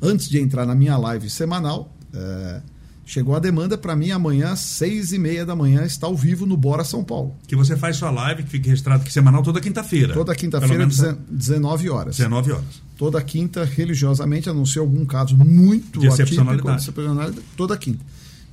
[0.00, 2.60] antes de entrar na minha live semanal, é,
[3.06, 6.44] chegou a demanda para mim amanhã, às seis e meia da manhã, estar ao vivo
[6.46, 7.34] no Bora São Paulo.
[7.46, 10.12] Que você faz sua live, que fica registrado aqui semanal toda quinta-feira.
[10.14, 12.16] Toda quinta-feira, Pelo menos deze- 19 horas.
[12.16, 12.82] 19 horas.
[12.96, 16.22] Toda quinta, religiosamente, a não ser algum caso muito De atípico,
[16.62, 18.04] excepcionalidade, toda quinta.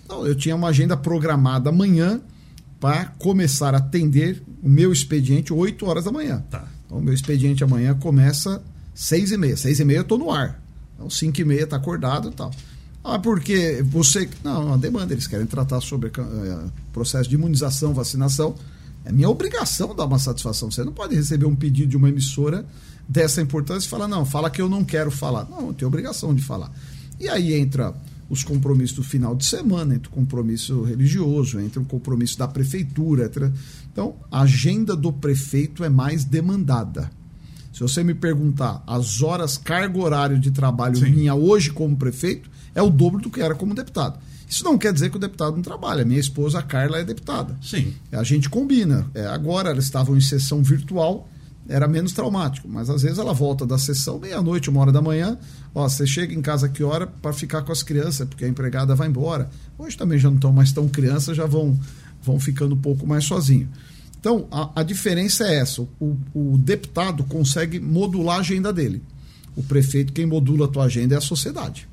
[0.05, 2.19] Então, eu tinha uma agenda programada amanhã
[2.79, 6.43] para começar a atender o meu expediente 8 horas da manhã.
[6.49, 6.65] Tá.
[6.85, 8.61] Então, o meu expediente amanhã começa
[8.93, 9.58] seis e meia.
[9.58, 10.62] Seis e meia eu estou no ar.
[10.95, 12.51] Então, cinco e meia está acordado e tal.
[13.04, 14.30] Ah, porque você.
[14.43, 18.56] Não, a demanda, eles querem tratar sobre é, processo de imunização, vacinação.
[19.04, 20.69] É minha obrigação dar uma satisfação.
[20.69, 22.65] Você não pode receber um pedido de uma emissora
[23.10, 25.45] dessa importância e falar, não, fala que eu não quero falar.
[25.49, 26.71] Não, tem obrigação de falar.
[27.19, 27.93] E aí entra
[28.30, 33.25] os compromissos do final de semana, entra o compromisso religioso, entra o compromisso da prefeitura.
[33.25, 33.51] Entra...
[33.91, 37.12] Então, a agenda do prefeito é mais demandada.
[37.71, 41.12] Se você me perguntar as horas, carga horário de trabalho Sim.
[41.12, 44.19] minha hoje como prefeito, é o dobro do que era como deputado.
[44.51, 46.03] Isso não quer dizer que o deputado não trabalha.
[46.03, 47.57] Minha esposa, a Carla, é deputada.
[47.62, 47.93] Sim.
[48.12, 49.10] A gente combina.
[49.13, 51.29] É, agora elas estavam em sessão virtual,
[51.69, 52.67] era menos traumático.
[52.67, 55.38] Mas às vezes ela volta da sessão meia-noite, uma hora da manhã.
[55.73, 58.93] Ó, você chega em casa que hora para ficar com as crianças, porque a empregada
[58.93, 59.49] vai embora.
[59.77, 61.79] Hoje também já não estão mais tão crianças, já vão,
[62.21, 63.69] vão ficando um pouco mais sozinhos.
[64.21, 69.01] Então, a, a diferença é essa: o, o deputado consegue modular a agenda dele.
[69.55, 71.89] O prefeito, quem modula a tua agenda é a sociedade.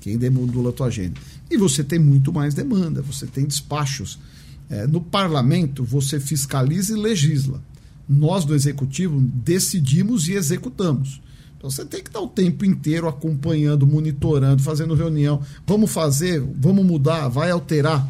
[0.00, 1.20] Quem demodula a tua agenda.
[1.50, 4.18] E você tem muito mais demanda, você tem despachos.
[4.68, 7.62] É, no parlamento, você fiscaliza e legisla.
[8.08, 11.20] Nós, do executivo, decidimos e executamos.
[11.56, 15.42] Então você tem que estar o tempo inteiro acompanhando, monitorando, fazendo reunião.
[15.66, 18.08] Vamos fazer, vamos mudar, vai alterar.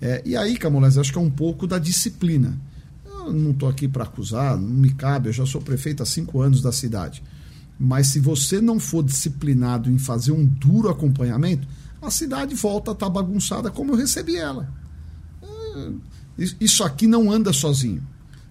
[0.00, 2.58] É, e aí, Camolés, acho que é um pouco da disciplina
[3.32, 6.60] não estou aqui para acusar, não me cabe, eu já sou prefeito há cinco anos
[6.60, 7.22] da cidade.
[7.78, 11.66] Mas se você não for disciplinado em fazer um duro acompanhamento,
[12.00, 14.72] a cidade volta a estar tá bagunçada como eu recebi ela.
[15.42, 15.92] É,
[16.60, 18.02] isso aqui não anda sozinho.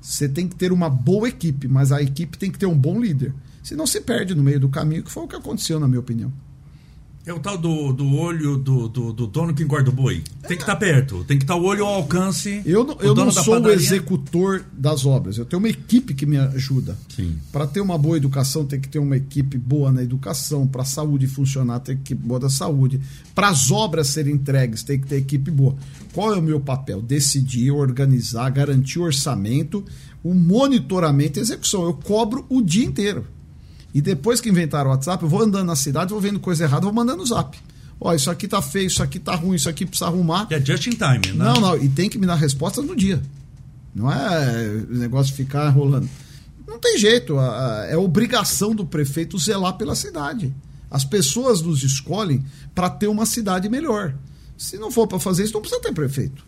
[0.01, 2.99] Você tem que ter uma boa equipe, mas a equipe tem que ter um bom
[2.99, 3.33] líder.
[3.63, 6.31] Senão se perde no meio do caminho, que foi o que aconteceu, na minha opinião.
[7.25, 10.21] É o tal do, do olho do, do, do dono que engorda o boi.
[10.47, 12.61] Tem que estar tá perto, tem que estar tá o olho ao alcance.
[12.63, 16.37] Eu não, eu não sou o executor das obras, eu tenho uma equipe que me
[16.37, 16.95] ajuda.
[17.51, 20.67] Para ter uma boa educação, tem que ter uma equipe boa na educação.
[20.67, 23.01] Para a saúde funcionar, tem que ter equipe boa da saúde.
[23.33, 25.75] Para as obras serem entregues, tem que ter equipe boa.
[26.13, 27.01] Qual é o meu papel?
[27.01, 29.83] Decidir, organizar, garantir o orçamento,
[30.23, 31.85] o monitoramento e execução.
[31.85, 33.25] Eu cobro o dia inteiro.
[33.95, 36.83] E depois que inventaram o WhatsApp, eu vou andando na cidade, vou vendo coisa errada,
[36.83, 37.57] vou mandando o zap.
[37.97, 40.47] Ó, isso aqui tá feio, isso aqui tá ruim, isso aqui precisa arrumar.
[40.49, 41.45] É just in time, né?
[41.45, 43.21] Não, não, e tem que me dar resposta no dia.
[43.95, 46.09] Não é negócio de ficar rolando.
[46.67, 47.37] Não tem jeito,
[47.87, 50.53] é obrigação do prefeito zelar pela cidade.
[50.91, 52.43] As pessoas nos escolhem
[52.75, 54.13] para ter uma cidade melhor.
[54.57, 56.45] Se não for para fazer isso, não precisa ter prefeito.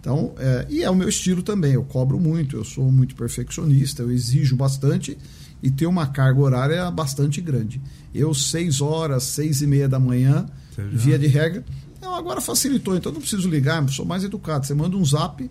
[0.00, 1.72] Então, é, e é o meu estilo também.
[1.72, 5.18] Eu cobro muito, eu sou muito perfeccionista, eu exijo bastante
[5.64, 7.80] e ter uma carga horária bastante grande.
[8.14, 10.44] Eu, seis horas, seis e meia da manhã,
[10.92, 11.64] via de regra.
[12.02, 14.66] Não, agora facilitou, então não preciso ligar, sou mais educado.
[14.66, 15.50] Você manda um zap,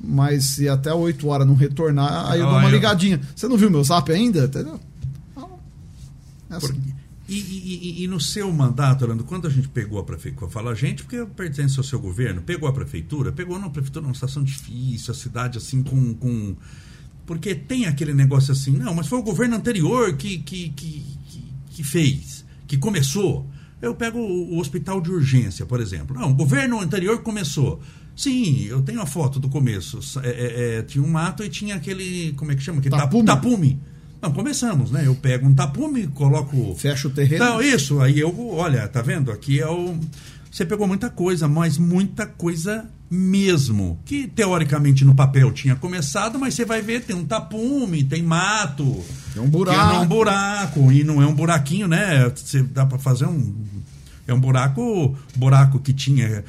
[0.00, 3.20] mas se até oito horas não retornar, aí eu dou uma ligadinha.
[3.36, 4.46] Você não viu meu zap ainda?
[4.46, 4.80] Entendeu?
[6.50, 6.82] é assim.
[7.28, 10.74] E, e, e, no seu mandato, Orlando, quando a gente pegou a prefeitura, fala a
[10.74, 14.42] gente porque pertence ao seu governo, pegou a prefeitura, pegou não, a prefeitura numa situação
[14.42, 16.56] difícil, a cidade assim com, com
[17.32, 21.02] porque tem aquele negócio assim, não, mas foi o governo anterior que, que, que,
[21.70, 23.48] que fez, que começou.
[23.80, 26.14] Eu pego o hospital de urgência, por exemplo.
[26.14, 27.80] Não, o governo anterior começou.
[28.14, 29.98] Sim, eu tenho a foto do começo.
[30.22, 32.34] É, é, é, tinha um mato e tinha aquele.
[32.34, 32.80] Como é que chama?
[32.80, 33.24] Aquele tapume.
[33.24, 33.80] tapume.
[34.20, 35.06] Não, começamos, né?
[35.06, 36.74] Eu pego um tapume, coloco.
[36.74, 37.42] Fecha o terreno.
[37.42, 37.98] Então, isso.
[38.02, 39.32] Aí eu, olha, tá vendo?
[39.32, 39.98] Aqui é o.
[40.50, 46.54] Você pegou muita coisa, mas muita coisa mesmo, que teoricamente no papel tinha começado, mas
[46.54, 49.04] você vai ver, tem um tapume, tem mato.
[49.34, 49.94] Tem um buraco.
[49.94, 52.32] é um buraco, e não é um buraquinho, né?
[52.34, 53.54] Você dá para fazer um
[54.26, 56.44] é um buraco, buraco que tinha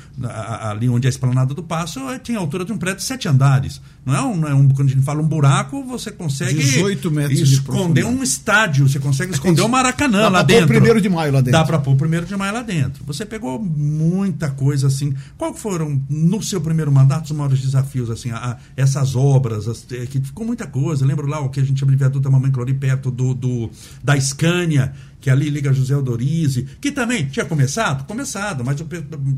[0.62, 3.04] ali onde é a esplanada do Passo, é, tinha a altura de um prédio de
[3.04, 3.82] sete andares.
[4.06, 7.10] Não é um, não é um quando a gente fala um buraco, você consegue 18
[7.10, 10.62] metros esconder um estádio, você consegue esconder o um Maracanã Dá lá dentro.
[10.62, 11.52] Dá para primeiro de maio lá dentro.
[11.52, 13.04] Dá para pôr o primeiro de maio lá dentro.
[13.06, 15.16] Você pegou muita coisa assim.
[15.38, 19.86] Qual foram no seu primeiro mandato os maiores desafios assim, a, a essas obras, as,
[19.92, 21.06] é, que ficou muita coisa.
[21.06, 23.70] Lembro lá o que a gente chama de viaduto da Mamãe Clori perto do, do
[24.04, 28.88] da Scania que ali liga José Odorizzi, que também tinha começado, começado, mas, o,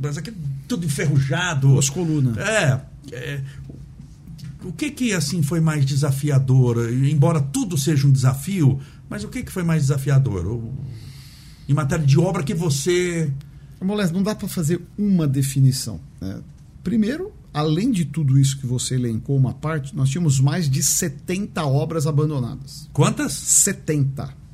[0.02, 0.36] mas aquele
[0.68, 1.78] tudo enferrujado.
[1.78, 2.36] As colunas.
[2.38, 3.42] É, é,
[4.64, 6.92] o que que assim foi mais desafiador?
[6.92, 10.60] Embora tudo seja um desafio, mas o que que foi mais desafiador?
[11.70, 13.32] em matéria de obra que você...
[13.80, 16.00] Moleque, não dá para fazer uma definição.
[16.20, 16.40] Né?
[16.84, 21.64] Primeiro, além de tudo isso que você elencou uma parte, nós tínhamos mais de 70
[21.64, 22.90] obras abandonadas.
[22.92, 23.34] Quantas?
[23.34, 24.45] 70.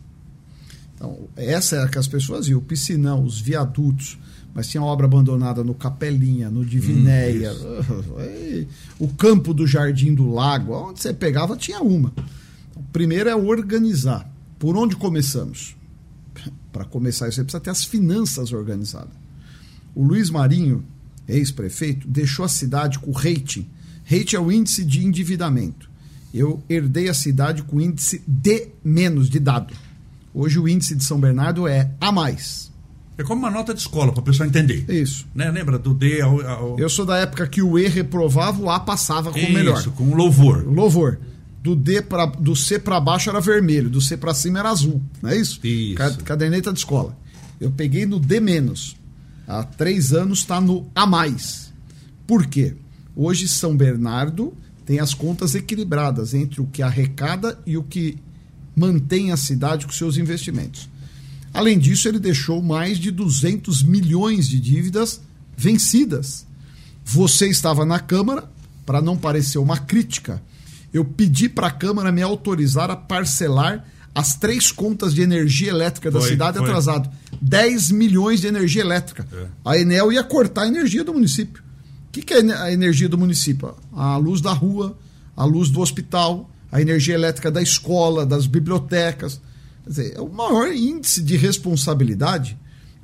[1.01, 4.19] Então, essa era que as pessoas iam, o piscinão, os viadutos,
[4.53, 8.65] mas tinha obra abandonada no Capelinha, no Divinéia, hum,
[8.99, 12.13] o campo do Jardim do Lago, onde você pegava tinha uma.
[12.69, 14.31] Então, primeiro é organizar.
[14.59, 15.75] Por onde começamos?
[16.71, 19.15] Para começar, você precisa ter as finanças organizadas.
[19.95, 20.85] O Luiz Marinho,
[21.27, 23.67] ex-prefeito, deixou a cidade com rating.
[24.05, 25.89] Rating é o índice de endividamento.
[26.31, 29.73] Eu herdei a cidade com índice D menos de dado.
[30.33, 32.71] Hoje o índice de São Bernardo é A mais.
[33.17, 34.89] É como uma nota de escola, para o pessoal entender.
[34.89, 35.27] Isso.
[35.35, 35.51] Né?
[35.51, 36.79] Lembra do D ao, ao...
[36.79, 39.77] Eu sou da época que o E reprovava, o A passava como melhor.
[39.77, 40.65] Isso, com louvor.
[40.65, 41.19] Louvor.
[41.61, 44.99] Do D para do C para baixo era vermelho, do C para cima era azul,
[45.21, 45.59] não é isso?
[45.63, 45.95] Isso.
[46.23, 47.15] Caderneta de escola.
[47.59, 48.95] Eu peguei no D menos.
[49.47, 51.71] Há três anos está no A mais.
[52.25, 52.75] Por quê?
[53.15, 54.53] Hoje São Bernardo
[54.85, 58.17] tem as contas equilibradas entre o que arrecada e o que
[58.81, 60.89] mantém a cidade com seus investimentos.
[61.53, 65.21] Além disso, ele deixou mais de 200 milhões de dívidas
[65.55, 66.47] vencidas.
[67.05, 68.49] Você estava na Câmara,
[68.85, 70.41] para não parecer uma crítica,
[70.91, 76.09] eu pedi para a Câmara me autorizar a parcelar as três contas de energia elétrica
[76.09, 76.67] da foi, cidade foi.
[76.67, 77.09] atrasado.
[77.39, 79.25] 10 milhões de energia elétrica.
[79.31, 79.45] É.
[79.63, 81.63] A Enel ia cortar a energia do município.
[82.09, 83.73] O que, que é a energia do município?
[83.93, 84.97] A luz da rua,
[85.35, 89.41] a luz do hospital, a energia elétrica da escola, das bibliotecas.
[89.83, 92.57] Quer dizer, é o maior índice de responsabilidade,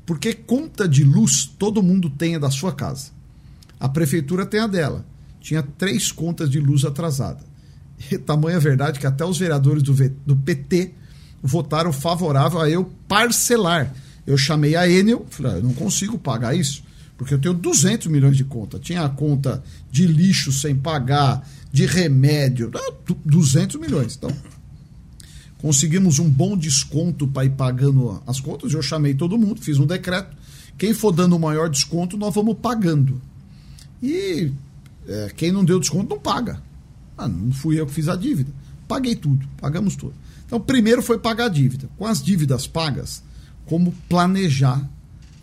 [0.05, 3.11] porque conta de luz todo mundo tem a da sua casa.
[3.79, 5.05] A prefeitura tem a dela.
[5.41, 7.41] Tinha três contas de luz atrasada.
[8.11, 10.93] E tamanha verdade que até os vereadores do, v, do PT
[11.41, 13.93] votaram favorável a eu parcelar.
[14.25, 16.83] Eu chamei a Enel, falei, ah, eu não consigo pagar isso,
[17.17, 18.77] porque eu tenho 200 milhões de conta.
[18.77, 22.71] Tinha a conta de lixo sem pagar, de remédio,
[23.25, 24.15] 200 milhões.
[24.15, 24.31] Então,
[25.57, 28.71] conseguimos um bom desconto para ir pagando as contas.
[28.71, 30.37] Eu chamei todo mundo, fiz um decreto.
[30.77, 33.19] Quem for dando o maior desconto, nós vamos pagando.
[34.01, 34.51] E
[35.07, 36.61] é, quem não deu desconto não paga.
[37.17, 38.51] Ah, não fui eu que fiz a dívida.
[38.87, 40.13] Paguei tudo, pagamos tudo.
[40.45, 41.89] Então, primeiro foi pagar a dívida.
[41.97, 43.23] Com as dívidas pagas,
[43.65, 44.87] como planejar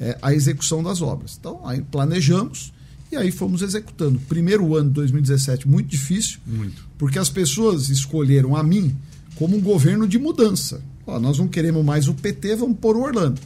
[0.01, 1.37] é, a execução das obras.
[1.39, 2.73] Então, aí planejamos
[3.11, 4.19] e aí fomos executando.
[4.29, 6.85] Primeiro ano de 2017, muito difícil, muito.
[6.99, 8.97] porque as pessoas escolheram a mim
[9.37, 10.83] como um governo de mudança.
[11.07, 13.41] Ó, nós não queremos mais o PT, vamos pôr o Orlando.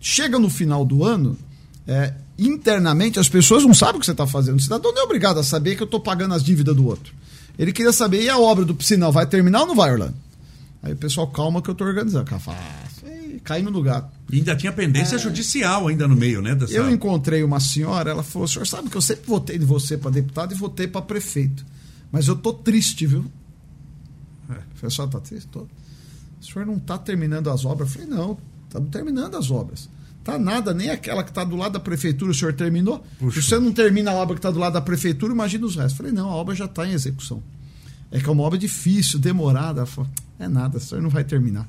[0.00, 1.38] Chega no final do ano,
[1.86, 4.58] é, internamente as pessoas não sabem o que você está fazendo.
[4.58, 7.14] O cidadão não é obrigado a saber que eu estou pagando as dívidas do outro.
[7.58, 10.14] Ele queria saber, e a obra do piscinão vai terminar ou não vai, Orlando?
[10.82, 12.26] Aí o pessoal, calma que eu estou organizando.
[12.26, 12.83] Cara, fala, ah,
[13.44, 14.10] caindo no gato.
[14.32, 15.18] E ainda tinha pendência é...
[15.18, 16.54] judicial ainda no meio, né?
[16.54, 16.72] Dessa...
[16.72, 20.10] Eu encontrei uma senhora, ela falou, senhor sabe que eu sempre votei de você para
[20.10, 21.64] deputado e votei para prefeito.
[22.10, 23.30] Mas eu tô triste, viu?
[24.48, 24.54] É.
[24.74, 25.46] Falei, só tá triste?
[25.48, 25.60] Tô.
[25.60, 27.88] O senhor não está terminando as obras?
[27.88, 29.88] Eu falei, não, estamos terminando as obras.
[30.24, 33.04] Tá nada, nem aquela que está do lado da prefeitura o senhor terminou.
[33.18, 33.42] Puxa.
[33.42, 35.92] Se você não termina a obra que está do lado da prefeitura, imagina os restos.
[35.92, 37.42] Eu falei, não, a obra já está em execução.
[38.10, 39.84] É que é uma obra difícil, demorada.
[39.84, 41.68] Falei, é nada, o senhor não vai terminar.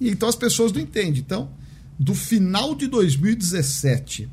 [0.00, 1.20] E então as pessoas não entendem.
[1.20, 1.50] Então,
[1.98, 4.28] do final de 2017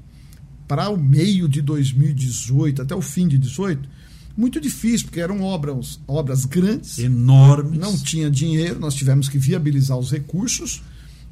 [0.67, 3.89] para o meio de 2018, até o fim de 2018,
[4.37, 6.99] muito difícil, porque eram obras, obras grandes.
[6.99, 7.79] Enormes.
[7.79, 10.83] Não tinha dinheiro, nós tivemos que viabilizar os recursos.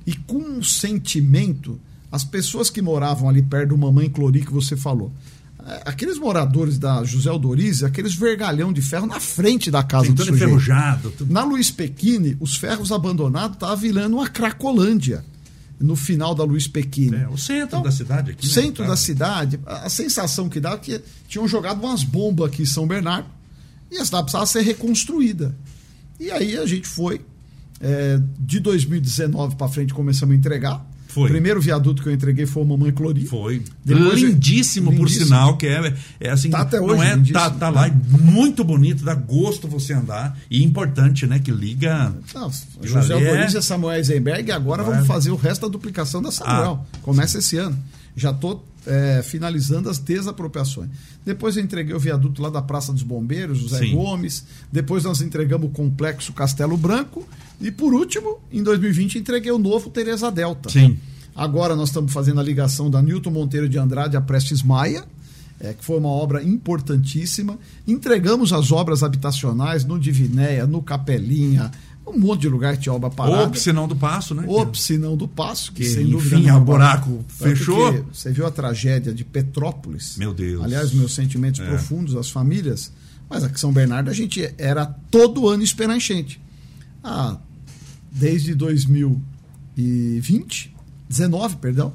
[0.06, 1.80] E com um sentimento,
[2.12, 5.12] as pessoas que moravam ali perto do Mamãe Clori que você falou,
[5.86, 10.23] aqueles moradores da José Aldorize, aqueles vergalhão de ferro na frente da casa Sim, do
[10.23, 10.43] sujeito.
[10.43, 11.12] enferrujado.
[11.12, 11.34] Tudo.
[11.34, 15.23] Na Luiz Pequini, os ferros abandonados estavam virando uma cracolândia
[15.80, 17.15] no final da Luiz Pequini.
[17.15, 18.45] É, o centro então, da cidade aqui.
[18.45, 22.63] Né, centro da cidade, a sensação que dá é que tinham jogado umas bombas aqui
[22.63, 23.28] em São Bernardo
[23.91, 25.56] e a cidade precisava ser reconstruída.
[26.19, 27.21] E aí a gente foi,
[27.80, 30.92] é, de 2019 para frente, começamos a entregar.
[31.13, 31.26] Foi.
[31.26, 33.26] O primeiro viaduto que eu entreguei foi o Mamãe Clori.
[33.26, 33.62] Foi.
[33.86, 36.49] Depois, lindíssimo, lindíssimo, por sinal, que é, é assim.
[36.49, 40.36] Tá até hoje, não é, tá, tá lá, é muito bonito, dá gosto você andar.
[40.49, 41.38] E importante, né?
[41.38, 42.12] Que liga.
[42.34, 43.62] Não, José Alborizia, é...
[43.62, 44.86] Samuel Eisenberg, agora é.
[44.86, 46.84] vamos fazer o resto da duplicação da Samuel.
[46.84, 47.38] Ah, Começa sim.
[47.38, 47.78] esse ano.
[48.15, 50.89] Já estou é, finalizando as desapropriações.
[51.26, 53.96] Depois eu entreguei o viaduto lá da Praça dos Bombeiros, José Sim.
[53.96, 54.43] Gomes.
[54.72, 57.28] Depois nós entregamos o complexo Castelo Branco.
[57.62, 60.69] E por último, em 2020, entreguei o novo Teresa Delta.
[60.69, 60.98] Sim.
[61.36, 65.06] Agora nós estamos fazendo a ligação da Newton Monteiro de Andrade a Prestes Maia.
[65.60, 67.58] É, que foi uma obra importantíssima.
[67.88, 71.72] Entregamos as obras habitacionais no Divinéia, no Capelinha,
[72.06, 73.46] um monte de lugar tinha obra parada.
[73.46, 74.44] O piscinão do Passo, né?
[74.48, 76.38] O piscinão do Passo, que, que sem dúvida.
[76.38, 78.06] Enfim, o buraco fechou.
[78.12, 80.18] Você viu a tragédia de Petrópolis.
[80.18, 80.63] Meu Deus.
[80.63, 81.66] Aliás, meus sentimentos é.
[81.66, 82.92] profundos às famílias.
[83.30, 86.42] Mas aqui em São Bernardo a gente era todo ano esperar enchente.
[87.04, 87.38] Ah,
[88.12, 90.76] desde 2020,
[91.10, 91.94] 19, perdão.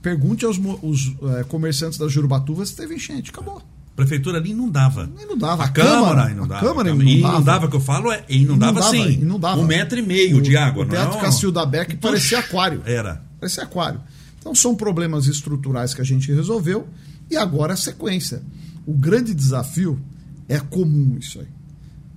[0.00, 3.30] Pergunte aos os, é, comerciantes da Jurubatuva se teve enchente.
[3.30, 3.62] Acabou.
[3.94, 5.10] Prefeitura ali inundava.
[5.22, 5.64] Inundava.
[5.64, 6.60] A, a Câmara, inundava.
[6.60, 7.10] A Câmara inundava.
[7.10, 9.12] E inundava, que eu falo, é inundava, inundava sim.
[9.20, 9.60] Inundava.
[9.60, 10.84] Um metro e meio o, de água.
[10.84, 11.20] O Teatro não?
[11.20, 12.82] Cacilda Beck parecia aquário.
[12.86, 13.22] Era.
[13.38, 14.00] Parecia aquário.
[14.38, 16.88] Então são problemas estruturais que a gente resolveu
[17.30, 18.42] e agora a sequência.
[18.86, 20.00] O grande desafio
[20.48, 21.48] é comum isso aí.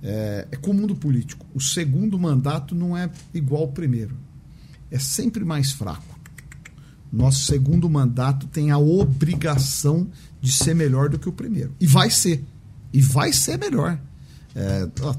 [0.02, 1.44] É, é comum do político.
[1.54, 4.16] O segundo mandato não é igual ao primeiro.
[4.90, 6.15] É sempre mais fraco.
[7.12, 10.06] Nosso segundo mandato tem a obrigação
[10.40, 11.72] de ser melhor do que o primeiro.
[11.80, 12.44] E vai ser.
[12.92, 13.98] E vai ser melhor.
[14.54, 15.14] É, ó,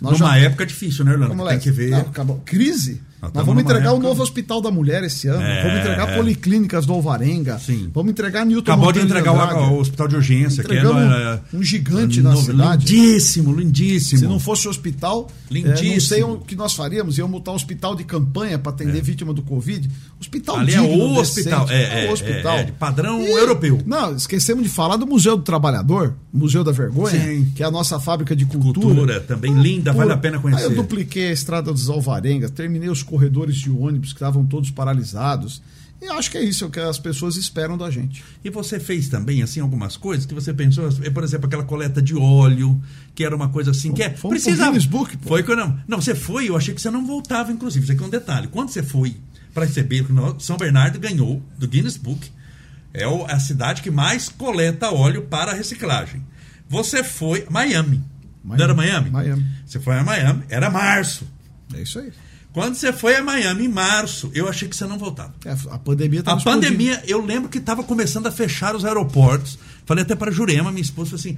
[0.00, 0.36] Numa já...
[0.38, 1.46] época difícil, né, Orlando?
[1.46, 1.90] Tem que ver.
[1.90, 2.42] Não, acabou.
[2.44, 3.98] Crise nós, Nós vamos entregar época...
[3.98, 5.42] o novo Hospital da Mulher esse ano.
[5.42, 6.16] É, vamos entregar é.
[6.16, 7.58] policlínicas do Alvarenga.
[7.58, 7.90] Sim.
[7.92, 11.62] Vamos entregar Newton Acabou de entregar o, o, Hospital de Urgência, que é um, um
[11.62, 12.92] gigante no, na cidade.
[12.92, 14.18] Lindíssimo, lindíssimo.
[14.20, 15.90] Se não fosse o hospital, lindíssimo.
[15.90, 17.18] É, não sei o que nós faríamos.
[17.18, 19.02] Iam montar um hospital de campanha para atender é.
[19.02, 19.88] vítima do Covid.
[20.20, 21.66] Hospital Ali digno, é o hospital.
[21.70, 22.58] É, é, o hospital.
[22.58, 23.80] É, padrão e, europeu.
[23.86, 27.52] Não, esquecemos de falar do Museu do Trabalhador, Museu da Vergonha, Sim.
[27.54, 28.86] que é a nossa fábrica de cultura.
[28.86, 30.64] Cultura, também ah, linda, vale a pena conhecer.
[30.64, 34.72] Aí eu dupliquei a estrada dos Alvarengas, terminei os corredores de ônibus que estavam todos
[34.72, 35.62] paralisados.
[36.02, 38.24] E acho que é isso que as pessoas esperam da gente.
[38.44, 42.16] E você fez também, assim, algumas coisas que você pensou, por exemplo, aquela coleta de
[42.16, 42.82] óleo,
[43.14, 44.10] que era uma coisa assim, que é.
[44.10, 44.76] Fomos precisava.
[44.80, 45.78] Book, foi que não.
[45.86, 47.84] Não, você foi, eu achei que você não voltava, inclusive.
[47.84, 48.48] Isso aqui é um detalhe.
[48.48, 49.16] Quando você foi
[49.54, 50.04] para receber,
[50.40, 52.28] São Bernardo ganhou do Guinness Book,
[52.92, 56.26] é a cidade que mais coleta óleo para reciclagem.
[56.68, 57.46] Você foi.
[57.48, 58.02] Miami.
[58.42, 58.58] Miami.
[58.58, 59.10] Não era Miami?
[59.10, 59.46] Miami.
[59.64, 61.24] Você foi a Miami, era março.
[61.72, 62.12] É isso aí.
[62.54, 65.34] Quando você foi a Miami em março, eu achei que você não voltava.
[65.44, 69.58] É, a pandemia A pandemia, eu lembro que estava começando a fechar os aeroportos.
[69.84, 71.36] Falei até para Jurema, minha esposa, assim: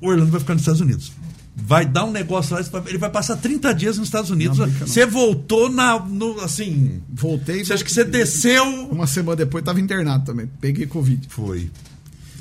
[0.00, 1.10] o Orlando vai ficar nos Estados Unidos.
[1.56, 4.58] Vai dar um negócio lá, ele vai passar 30 dias nos Estados Unidos.
[4.58, 5.98] Não, você voltou na.
[5.98, 7.02] No, assim.
[7.12, 7.64] Voltei.
[7.64, 8.64] Você acha que você desceu.
[8.92, 10.48] Uma semana depois estava internado também.
[10.60, 11.26] Peguei Covid.
[11.28, 11.68] Foi.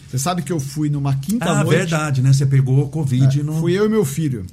[0.07, 1.77] Você sabe que eu fui numa quinta ah, noite.
[1.77, 2.31] Verdade, né?
[2.31, 3.59] Você pegou Covid é, no.
[3.59, 4.45] Fui eu e meu filho.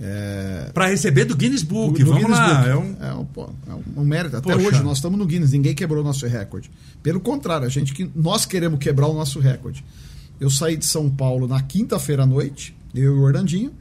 [0.00, 0.70] É...
[0.72, 1.98] Para receber do Guinness Book.
[1.98, 2.54] Do, do Vamos Guinness lá.
[2.54, 2.68] Book.
[2.68, 2.96] É, um...
[3.00, 4.36] É, um, é um mérito.
[4.36, 4.66] Até Poxa.
[4.66, 6.70] hoje nós estamos no Guinness, ninguém quebrou o nosso recorde.
[7.02, 9.84] Pelo contrário, a gente que nós queremos quebrar o nosso recorde.
[10.40, 13.72] Eu saí de São Paulo na quinta-feira à noite, eu e o Orlandinho,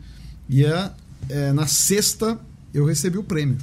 [0.50, 0.92] e é,
[1.30, 2.38] é, na sexta
[2.74, 3.58] eu recebi o prêmio.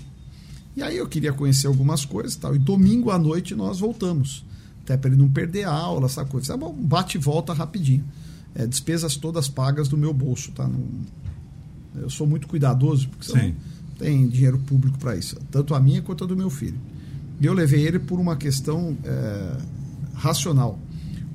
[0.74, 2.54] E aí eu queria conhecer algumas coisas e tal.
[2.54, 4.44] E domingo à noite nós voltamos.
[4.82, 6.54] Até para ele não perder a aula, essa coisa.
[6.54, 8.04] É bom, bate e volta rapidinho.
[8.54, 10.66] É, despesas todas pagas do meu bolso, tá?
[10.66, 10.80] Não,
[12.00, 13.54] eu sou muito cuidadoso, porque não
[13.98, 16.78] tem dinheiro público para isso, tanto a minha quanto a do meu filho.
[17.40, 19.56] E eu levei ele por uma questão é,
[20.14, 20.78] racional.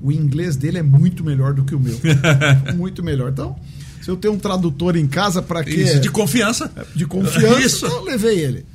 [0.01, 1.95] O inglês dele é muito melhor do que o meu.
[2.75, 3.31] muito melhor.
[3.31, 3.55] Então,
[4.01, 5.75] se eu tenho um tradutor em casa, para quê?
[5.75, 6.71] Isso, de confiança.
[6.95, 7.85] De confiança, Isso.
[7.85, 8.65] então eu levei ele.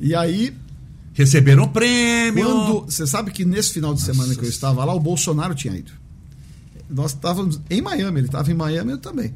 [0.00, 0.52] E aí.
[1.14, 2.44] Receberam o prêmio.
[2.44, 4.40] Quando, você sabe que nesse final de semana Nossa.
[4.40, 5.92] que eu estava lá, o Bolsonaro tinha ido.
[6.90, 9.34] Nós estávamos em Miami, ele estava em Miami, eu também.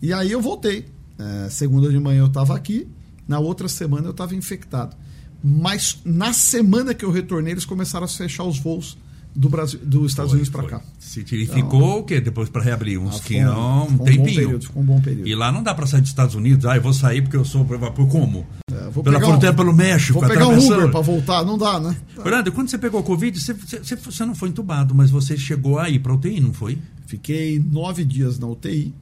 [0.00, 0.86] E aí eu voltei.
[1.18, 2.86] É, segunda de manhã eu estava aqui,
[3.26, 4.96] na outra semana eu estava infectado.
[5.42, 8.96] Mas na semana que eu retornei, eles começaram a fechar os voos
[9.34, 10.82] do Brasil, dos Estados foi, Unidos para cá.
[10.98, 12.20] Se então, ficou o quê?
[12.20, 14.18] Depois para reabrir uns ah, que não, um, um tempinho.
[14.18, 15.28] Bom período, ficou um bom período.
[15.28, 16.66] E lá não dá para sair dos Estados Unidos.
[16.66, 18.44] Ah, eu vou sair porque eu sou por como?
[18.72, 20.18] É, vou Pela fronteira um, pelo México.
[20.18, 21.96] Vou pegar um Uber para voltar, não dá, né?
[22.20, 25.78] Fernando, quando você pegou a Covid, você, você, você não foi entubado, mas você chegou
[25.78, 26.78] aí para UTI, não foi?
[27.06, 28.92] Fiquei nove dias na UTI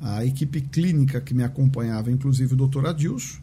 [0.00, 3.38] a equipe clínica que me acompanhava, inclusive o doutor Adilson,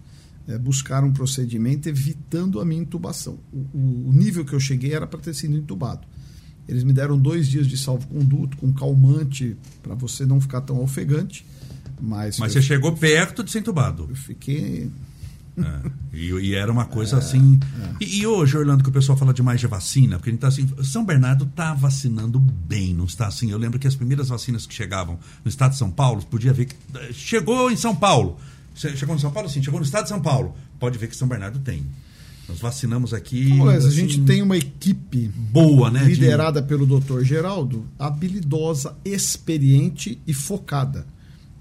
[0.47, 3.39] é, buscaram um procedimento evitando a minha intubação.
[3.51, 6.05] O, o nível que eu cheguei era para ter sido intubado.
[6.67, 11.45] Eles me deram dois dias de salvo-conduto com calmante para você não ficar tão ofegante.
[12.01, 14.07] Mas, mas você chegou perto de ser intubado.
[14.09, 14.89] Eu fiquei
[15.57, 17.59] é, e, e, era uma coisa é, assim.
[17.99, 18.03] É.
[18.03, 20.47] E, e, hoje, Orlando, que o pessoal fala demais de vacina, porque a gente tá
[20.47, 20.67] assim.
[20.83, 23.51] São Bernardo está vacinando bem, não está assim?
[23.51, 26.65] Eu lembro que as primeiras vacinas que chegavam no estado de São Paulo, podia ver
[26.65, 26.75] que.
[26.95, 28.37] Eh, chegou em São Paulo.
[28.75, 30.55] Chegou em São Paulo, sim, chegou no estado de São Paulo.
[30.79, 31.85] Pode ver que São Bernardo tem.
[32.49, 33.51] Nós vacinamos aqui.
[33.61, 36.03] Assim, a gente tem uma equipe boa, né?
[36.03, 36.67] Liderada de...
[36.67, 41.05] pelo doutor Geraldo, habilidosa, experiente e focada.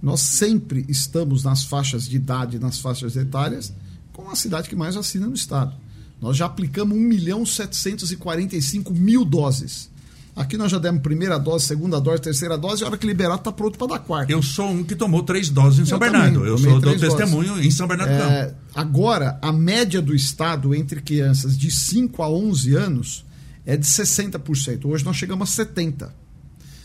[0.02, 3.72] Nós sempre estamos nas faixas de idade, nas faixas etárias,
[4.12, 5.74] com a cidade que mais vacina no estado.
[6.20, 9.90] Nós já aplicamos 1 milhão 745 mil doses.
[10.34, 13.34] Aqui nós já demos primeira dose, segunda dose, terceira dose, e a hora que liberar
[13.34, 14.32] está pronto para dar quarta.
[14.32, 16.34] Eu sou um que tomou três doses em São Bernardo.
[16.34, 21.02] Também, eu sou do testemunho em São Bernardo é, Agora, a média do estado entre
[21.02, 23.24] crianças de 5 a 11 anos
[23.66, 24.86] é de 60%.
[24.86, 26.08] Hoje nós chegamos a 70%.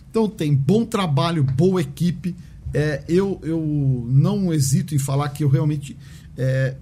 [0.10, 2.36] Então tem bom trabalho, boa equipe.
[2.74, 5.96] É, eu, eu não hesito em falar que eu realmente
[6.38, 6.76] é,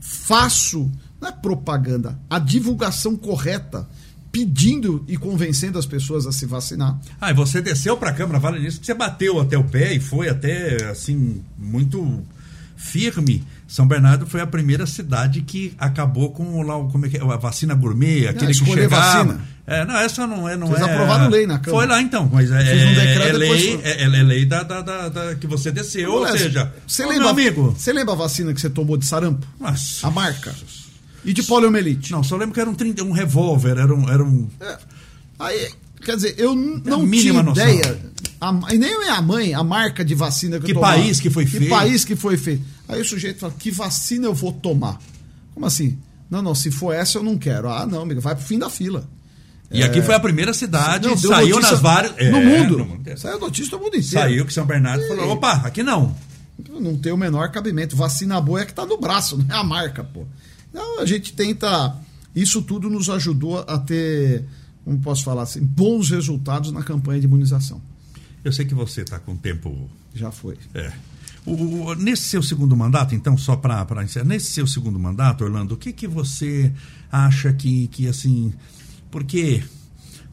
[0.00, 0.90] faço,
[1.20, 3.88] não é propaganda, a divulgação correta,
[4.32, 6.98] pedindo e convencendo as pessoas a se vacinar.
[7.20, 10.00] Ah, e você desceu para a Câmara, vale nisso, você bateu até o pé e
[10.00, 12.22] foi até, assim, muito
[12.76, 13.44] firme.
[13.70, 17.36] São Bernardo foi a primeira cidade que acabou com lá, como é que é, a
[17.36, 19.22] vacina gourmet, aquele que chegava.
[19.22, 19.40] Vacina.
[19.64, 20.56] É, não, essa não é.
[20.56, 21.86] Não Vocês é, aprovaram lei na Câmara.
[21.86, 25.34] Foi lá então, mas é, é, é lei, é, é, lei da, da, da, da,
[25.36, 26.12] que você desceu.
[26.14, 29.46] Ou seja, você lembra, amigo, você lembra a vacina que você tomou de sarampo?
[29.60, 30.04] Nossa.
[30.04, 30.52] A marca.
[31.24, 32.10] E de poliomielite?
[32.10, 34.10] Não, só lembro que era um, 30, um revólver, era um.
[34.10, 34.48] Era um...
[34.60, 34.78] É.
[35.38, 38.10] Aí, quer dizer, eu não tinha ideia.
[38.40, 40.94] A, e nem a mãe, a marca de vacina que, que eu tomava.
[40.94, 41.64] país que foi feito?
[41.64, 42.64] Que país que foi feito.
[42.88, 44.98] Aí o sujeito fala: que vacina eu vou tomar?
[45.52, 45.98] Como assim?
[46.30, 47.68] Não, não, se for essa eu não quero.
[47.68, 49.06] Ah, não, amigo, vai pro fim da fila.
[49.70, 49.84] E é...
[49.84, 52.12] aqui foi a primeira cidade, não, saiu nas várias.
[52.12, 52.78] No, é, mundo.
[52.78, 53.18] no mundo.
[53.18, 54.08] Saiu notícia do mundo inteiro.
[54.08, 55.08] Saiu que São Bernardo e...
[55.08, 56.14] falou: opa, aqui não.
[56.80, 57.96] Não tem o menor cabimento.
[57.96, 60.26] Vacina boa é que tá no braço, não é a marca, pô.
[60.70, 61.96] Então a gente tenta.
[62.34, 64.44] Isso tudo nos ajudou a ter,
[64.84, 67.80] como posso falar assim, bons resultados na campanha de imunização.
[68.44, 69.90] Eu sei que você está com tempo.
[70.14, 70.56] Já foi.
[70.74, 70.92] É.
[71.46, 75.76] O, nesse seu segundo mandato, então, só para encerrar, nesse seu segundo mandato, Orlando, o
[75.76, 76.72] que, que você
[77.10, 78.52] acha que, que assim.
[79.10, 79.62] Porque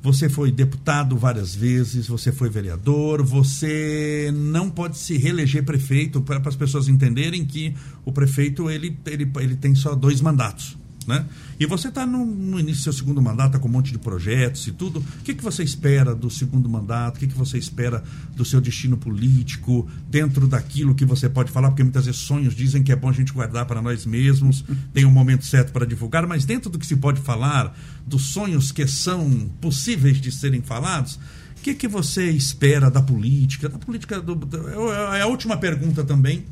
[0.01, 6.41] você foi deputado várias vezes, você foi vereador, você não pode se reeleger prefeito para
[6.45, 7.73] as pessoas entenderem que
[8.05, 10.77] o prefeito ele, ele, ele tem só dois mandatos.
[11.07, 11.25] Né?
[11.59, 13.97] E você está no, no, início do seu segundo mandato, tá com um monte de
[13.97, 14.99] projetos e tudo.
[14.99, 17.17] O que, que você espera do segundo mandato?
[17.17, 18.03] O que, que você espera
[18.35, 21.69] do seu destino político, dentro daquilo que você pode falar?
[21.69, 25.03] Porque muitas vezes sonhos dizem que é bom a gente guardar para nós mesmos, tem
[25.03, 28.85] um momento certo para divulgar, mas dentro do que se pode falar, dos sonhos que
[28.85, 31.19] são possíveis de serem falados,
[31.57, 33.67] o que, que você espera da política?
[33.67, 34.37] Da política do,
[34.93, 36.45] é, é a última pergunta também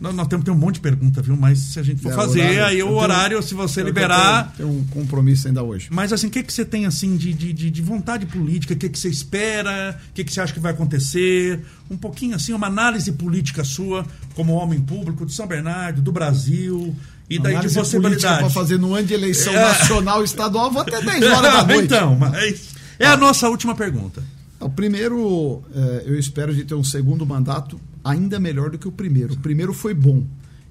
[0.00, 1.36] nós, nós temos tem um monte de pergunta, viu?
[1.36, 4.52] Mas se a gente for é, fazer, horário, aí o horário, se você liberar.
[4.56, 5.88] Tem um compromisso ainda hoje.
[5.90, 8.74] Mas assim, o que, que você tem assim de, de, de vontade política?
[8.74, 9.98] O que, que você espera?
[10.10, 11.60] O que, que você acha que vai acontecer?
[11.90, 16.94] Um pouquinho assim, uma análise política sua, como homem público de São Bernardo, do Brasil.
[17.28, 18.40] E daí análise de possibilidade.
[18.40, 19.60] para fazer no ano de eleição é.
[19.60, 21.84] nacional, estadual, vou até 10 horas da noite.
[21.84, 22.68] então, mas
[22.98, 24.22] é a nossa última pergunta.
[24.60, 28.92] O primeiro, é, eu espero de ter um segundo mandato ainda melhor do que o
[28.92, 29.34] primeiro.
[29.34, 30.24] O primeiro foi bom.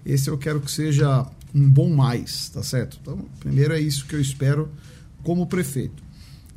[0.06, 2.98] Esse eu quero que seja um bom mais, tá certo?
[3.02, 4.70] Então, primeiro é isso que eu espero
[5.22, 6.02] como prefeito.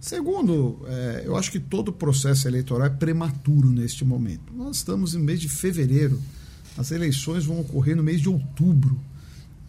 [0.01, 4.53] Segundo, é, eu acho que todo o processo eleitoral é prematuro neste momento.
[4.55, 6.21] Nós estamos no mês de fevereiro,
[6.77, 9.01] as eleições vão ocorrer no mês de outubro.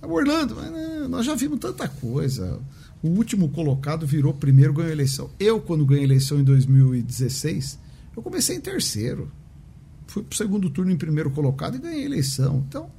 [0.02, 2.60] Orlando, né, nós já vimos tanta coisa.
[3.02, 5.32] O último colocado virou primeiro, ganhou a eleição.
[5.40, 7.80] Eu, quando ganhei a eleição em 2016,
[8.16, 9.32] eu comecei em terceiro
[10.10, 12.64] fui para o segundo turno em primeiro colocado e ganhei a eleição.
[12.68, 12.90] Então,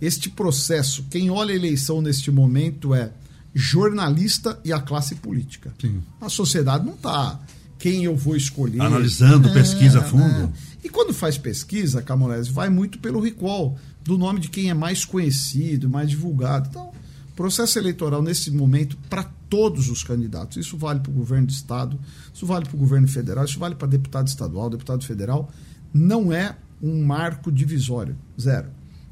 [0.00, 3.12] este processo, quem olha a eleição neste momento é
[3.54, 5.74] jornalista e a classe política.
[5.80, 6.02] Sim.
[6.20, 7.40] A sociedade não está
[7.78, 8.80] quem eu vou escolher.
[8.80, 10.24] Analisando é, pesquisa a fundo.
[10.24, 10.52] Né?
[10.84, 15.04] E quando faz pesquisa, Camolese, vai muito pelo recall do nome de quem é mais
[15.04, 16.68] conhecido, mais divulgado.
[16.70, 16.92] Então,
[17.36, 20.56] processo eleitoral nesse momento para todos os candidatos.
[20.56, 21.98] Isso vale para o governo do estado,
[22.32, 25.50] isso vale para o governo federal, isso vale para deputado estadual, deputado federal
[25.92, 28.68] não é um marco divisório, zero.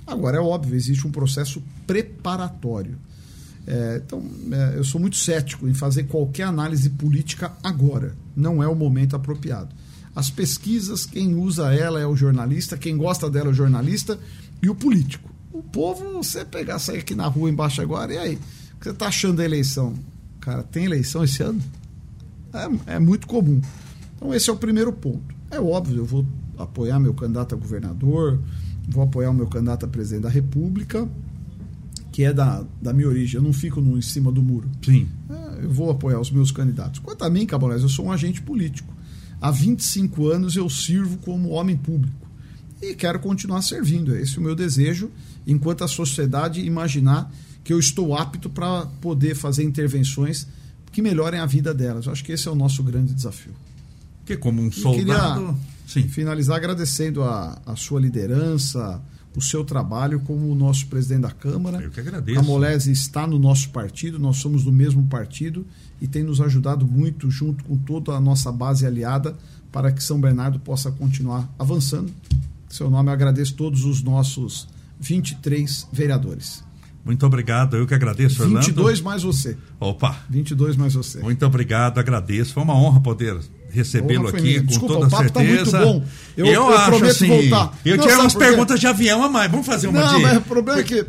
[0.06, 2.98] Agora, é óbvio, existe um processo preparatório.
[3.66, 8.16] É, então, é, eu sou muito cético em fazer qualquer análise política agora.
[8.34, 9.74] Não é o momento apropriado.
[10.14, 14.18] As pesquisas, quem usa ela é o jornalista, quem gosta dela é o jornalista
[14.60, 15.30] e o político.
[15.52, 18.34] O povo, você pegar, sair aqui na rua embaixo agora, e aí?
[18.74, 19.94] O que você está achando da eleição?
[20.40, 21.62] Cara, tem eleição esse ano?
[22.52, 23.60] É, é muito comum.
[24.16, 25.34] Então, esse é o primeiro ponto.
[25.50, 26.26] É óbvio, eu vou
[26.62, 28.38] apoiar meu candidato a governador,
[28.88, 31.08] vou apoiar o meu candidato a presidente da República,
[32.12, 33.36] que é da, da minha origem.
[33.36, 34.68] Eu não fico no, em cima do muro.
[34.84, 35.08] Sim.
[35.28, 37.00] É, eu vou apoiar os meus candidatos.
[37.00, 38.92] Quanto a mim, Cabolés, eu sou um agente político.
[39.40, 42.28] Há 25 anos eu sirvo como homem público.
[42.82, 44.14] E quero continuar servindo.
[44.16, 45.10] Esse é o meu desejo,
[45.46, 47.30] enquanto a sociedade imaginar
[47.62, 50.46] que eu estou apto para poder fazer intervenções
[50.90, 52.06] que melhorem a vida delas.
[52.06, 53.52] Eu acho que esse é o nosso grande desafio.
[54.24, 55.40] Que como um soldado.
[55.40, 56.06] Queria Sim.
[56.06, 59.02] finalizar agradecendo a, a sua liderança,
[59.34, 61.82] o seu trabalho como o nosso presidente da Câmara.
[61.82, 62.38] Eu que agradeço.
[62.38, 65.66] A Molese está no nosso partido, nós somos do mesmo partido
[66.00, 69.36] e tem nos ajudado muito, junto com toda a nossa base aliada,
[69.72, 72.12] para que São Bernardo possa continuar avançando.
[72.68, 74.68] Seu nome, eu agradeço todos os nossos
[75.00, 76.62] 23 vereadores.
[77.04, 78.66] Muito obrigado, eu que agradeço, Orlando.
[78.66, 79.56] 22 mais você.
[79.80, 80.20] Opa!
[80.28, 81.18] 22 mais você.
[81.20, 82.52] Muito obrigado, agradeço.
[82.52, 83.40] Foi uma honra poder
[83.72, 85.78] recebê-lo aqui com toda o papo certeza.
[85.78, 86.06] Tá muito bom.
[86.36, 87.78] Eu, eu, eu acho assim, voltar.
[87.84, 89.50] Eu não, tinha umas perguntas de avião a mais.
[89.50, 90.22] Vamos fazer uma Não, de...
[90.22, 91.06] mas o problema é que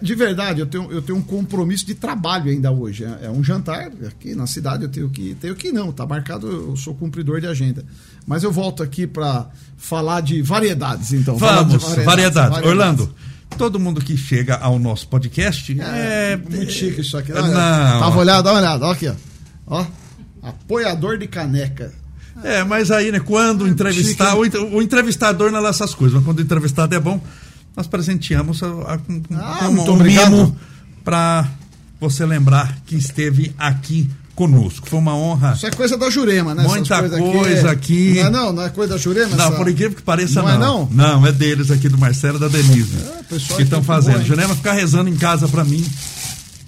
[0.00, 3.04] de verdade, eu tenho, eu tenho um compromisso de trabalho ainda hoje.
[3.04, 6.46] É, é um jantar aqui na cidade, eu tenho que tenho que não, tá marcado,
[6.46, 7.84] eu sou cumpridor de agenda.
[8.26, 9.46] Mas eu volto aqui para
[9.76, 11.36] falar de variedades, então.
[11.36, 12.04] Vamos, de variedades.
[12.04, 12.50] variedades.
[12.50, 12.70] variedades.
[12.70, 13.14] Orlando,
[13.58, 16.36] todo mundo que chega ao nosso podcast É, é.
[16.36, 17.32] muito chique isso aqui.
[17.32, 17.42] Não.
[17.42, 18.86] Olha, Dá uma olhada, dá uma olhada.
[18.86, 19.14] Ó aqui, ó.
[19.66, 19.86] Ó.
[20.48, 21.92] Apoiador de caneca.
[22.44, 26.14] É, mas aí, né, quando entrevistar, chique, o, entre- o entrevistador não é essas coisas,
[26.16, 27.20] mas quando o entrevistado é bom,
[27.76, 30.56] nós presenteamos a, a, um, Ah, um- um mimo
[31.02, 31.48] para
[31.98, 34.86] você lembrar que esteve aqui conosco.
[34.86, 35.54] Foi uma honra.
[35.54, 36.62] Isso é coisa da Jurema, né?
[36.62, 38.14] Muita coisas coisa é- aqui.
[38.16, 38.52] Não é não?
[38.52, 39.34] Não é coisa da Jurema?
[39.34, 40.54] Não, essa- por incrível que pareça, Não não.
[40.54, 40.88] é não?
[41.20, 42.96] Não, é deles aqui do Marcelo e da Denise.
[42.98, 44.18] É, pessoal que estão fazendo.
[44.18, 44.24] bom?
[44.24, 45.82] Jurema ficar rezando em casa para mim,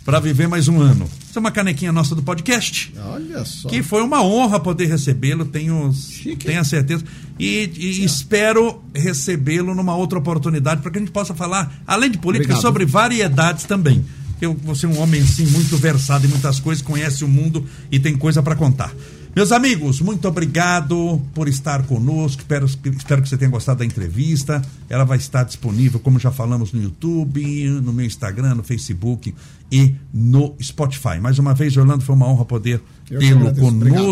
[0.09, 1.07] para viver mais um ano.
[1.29, 2.95] Isso é uma canequinha nossa do podcast.
[2.99, 3.69] Olha só.
[3.69, 6.47] Que foi uma honra poder recebê-lo, tenho, Chique.
[6.47, 7.05] tenho a certeza.
[7.39, 12.17] E, e espero recebê-lo numa outra oportunidade para que a gente possa falar, além de
[12.17, 12.63] política, Obrigado.
[12.63, 14.03] sobre variedades também.
[14.41, 18.01] Eu, você é um homem, sim, muito versado em muitas coisas, conhece o mundo e
[18.01, 18.91] tem coisa para contar.
[19.37, 22.43] Meus amigos, muito obrigado por estar conosco.
[22.43, 24.61] Espero, espero que você tenha gostado da entrevista.
[24.89, 29.35] Ela vai estar disponível, como já falamos, no YouTube, no meu Instagram, no Facebook
[29.71, 31.21] e no Spotify.
[31.21, 33.67] Mais uma vez, Orlando, foi uma honra poder tê-lo agradeço.
[33.67, 34.05] Obrigado.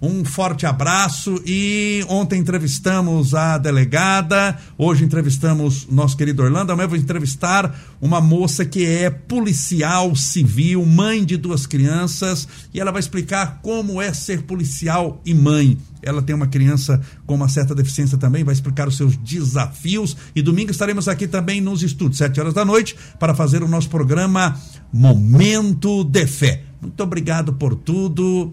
[0.00, 6.96] Um forte abraço e ontem entrevistamos a delegada, hoje entrevistamos nosso querido Orlando, amanhã vou
[6.96, 13.58] entrevistar uma moça que é policial civil, mãe de duas crianças, e ela vai explicar
[13.60, 15.76] como é ser policial e mãe.
[16.00, 20.16] Ela tem uma criança com uma certa deficiência também, vai explicar os seus desafios.
[20.32, 23.90] E domingo estaremos aqui também nos estúdios, sete horas da noite, para fazer o nosso
[23.90, 24.56] programa
[24.92, 26.62] Momento de Fé.
[26.80, 28.52] Muito obrigado por tudo.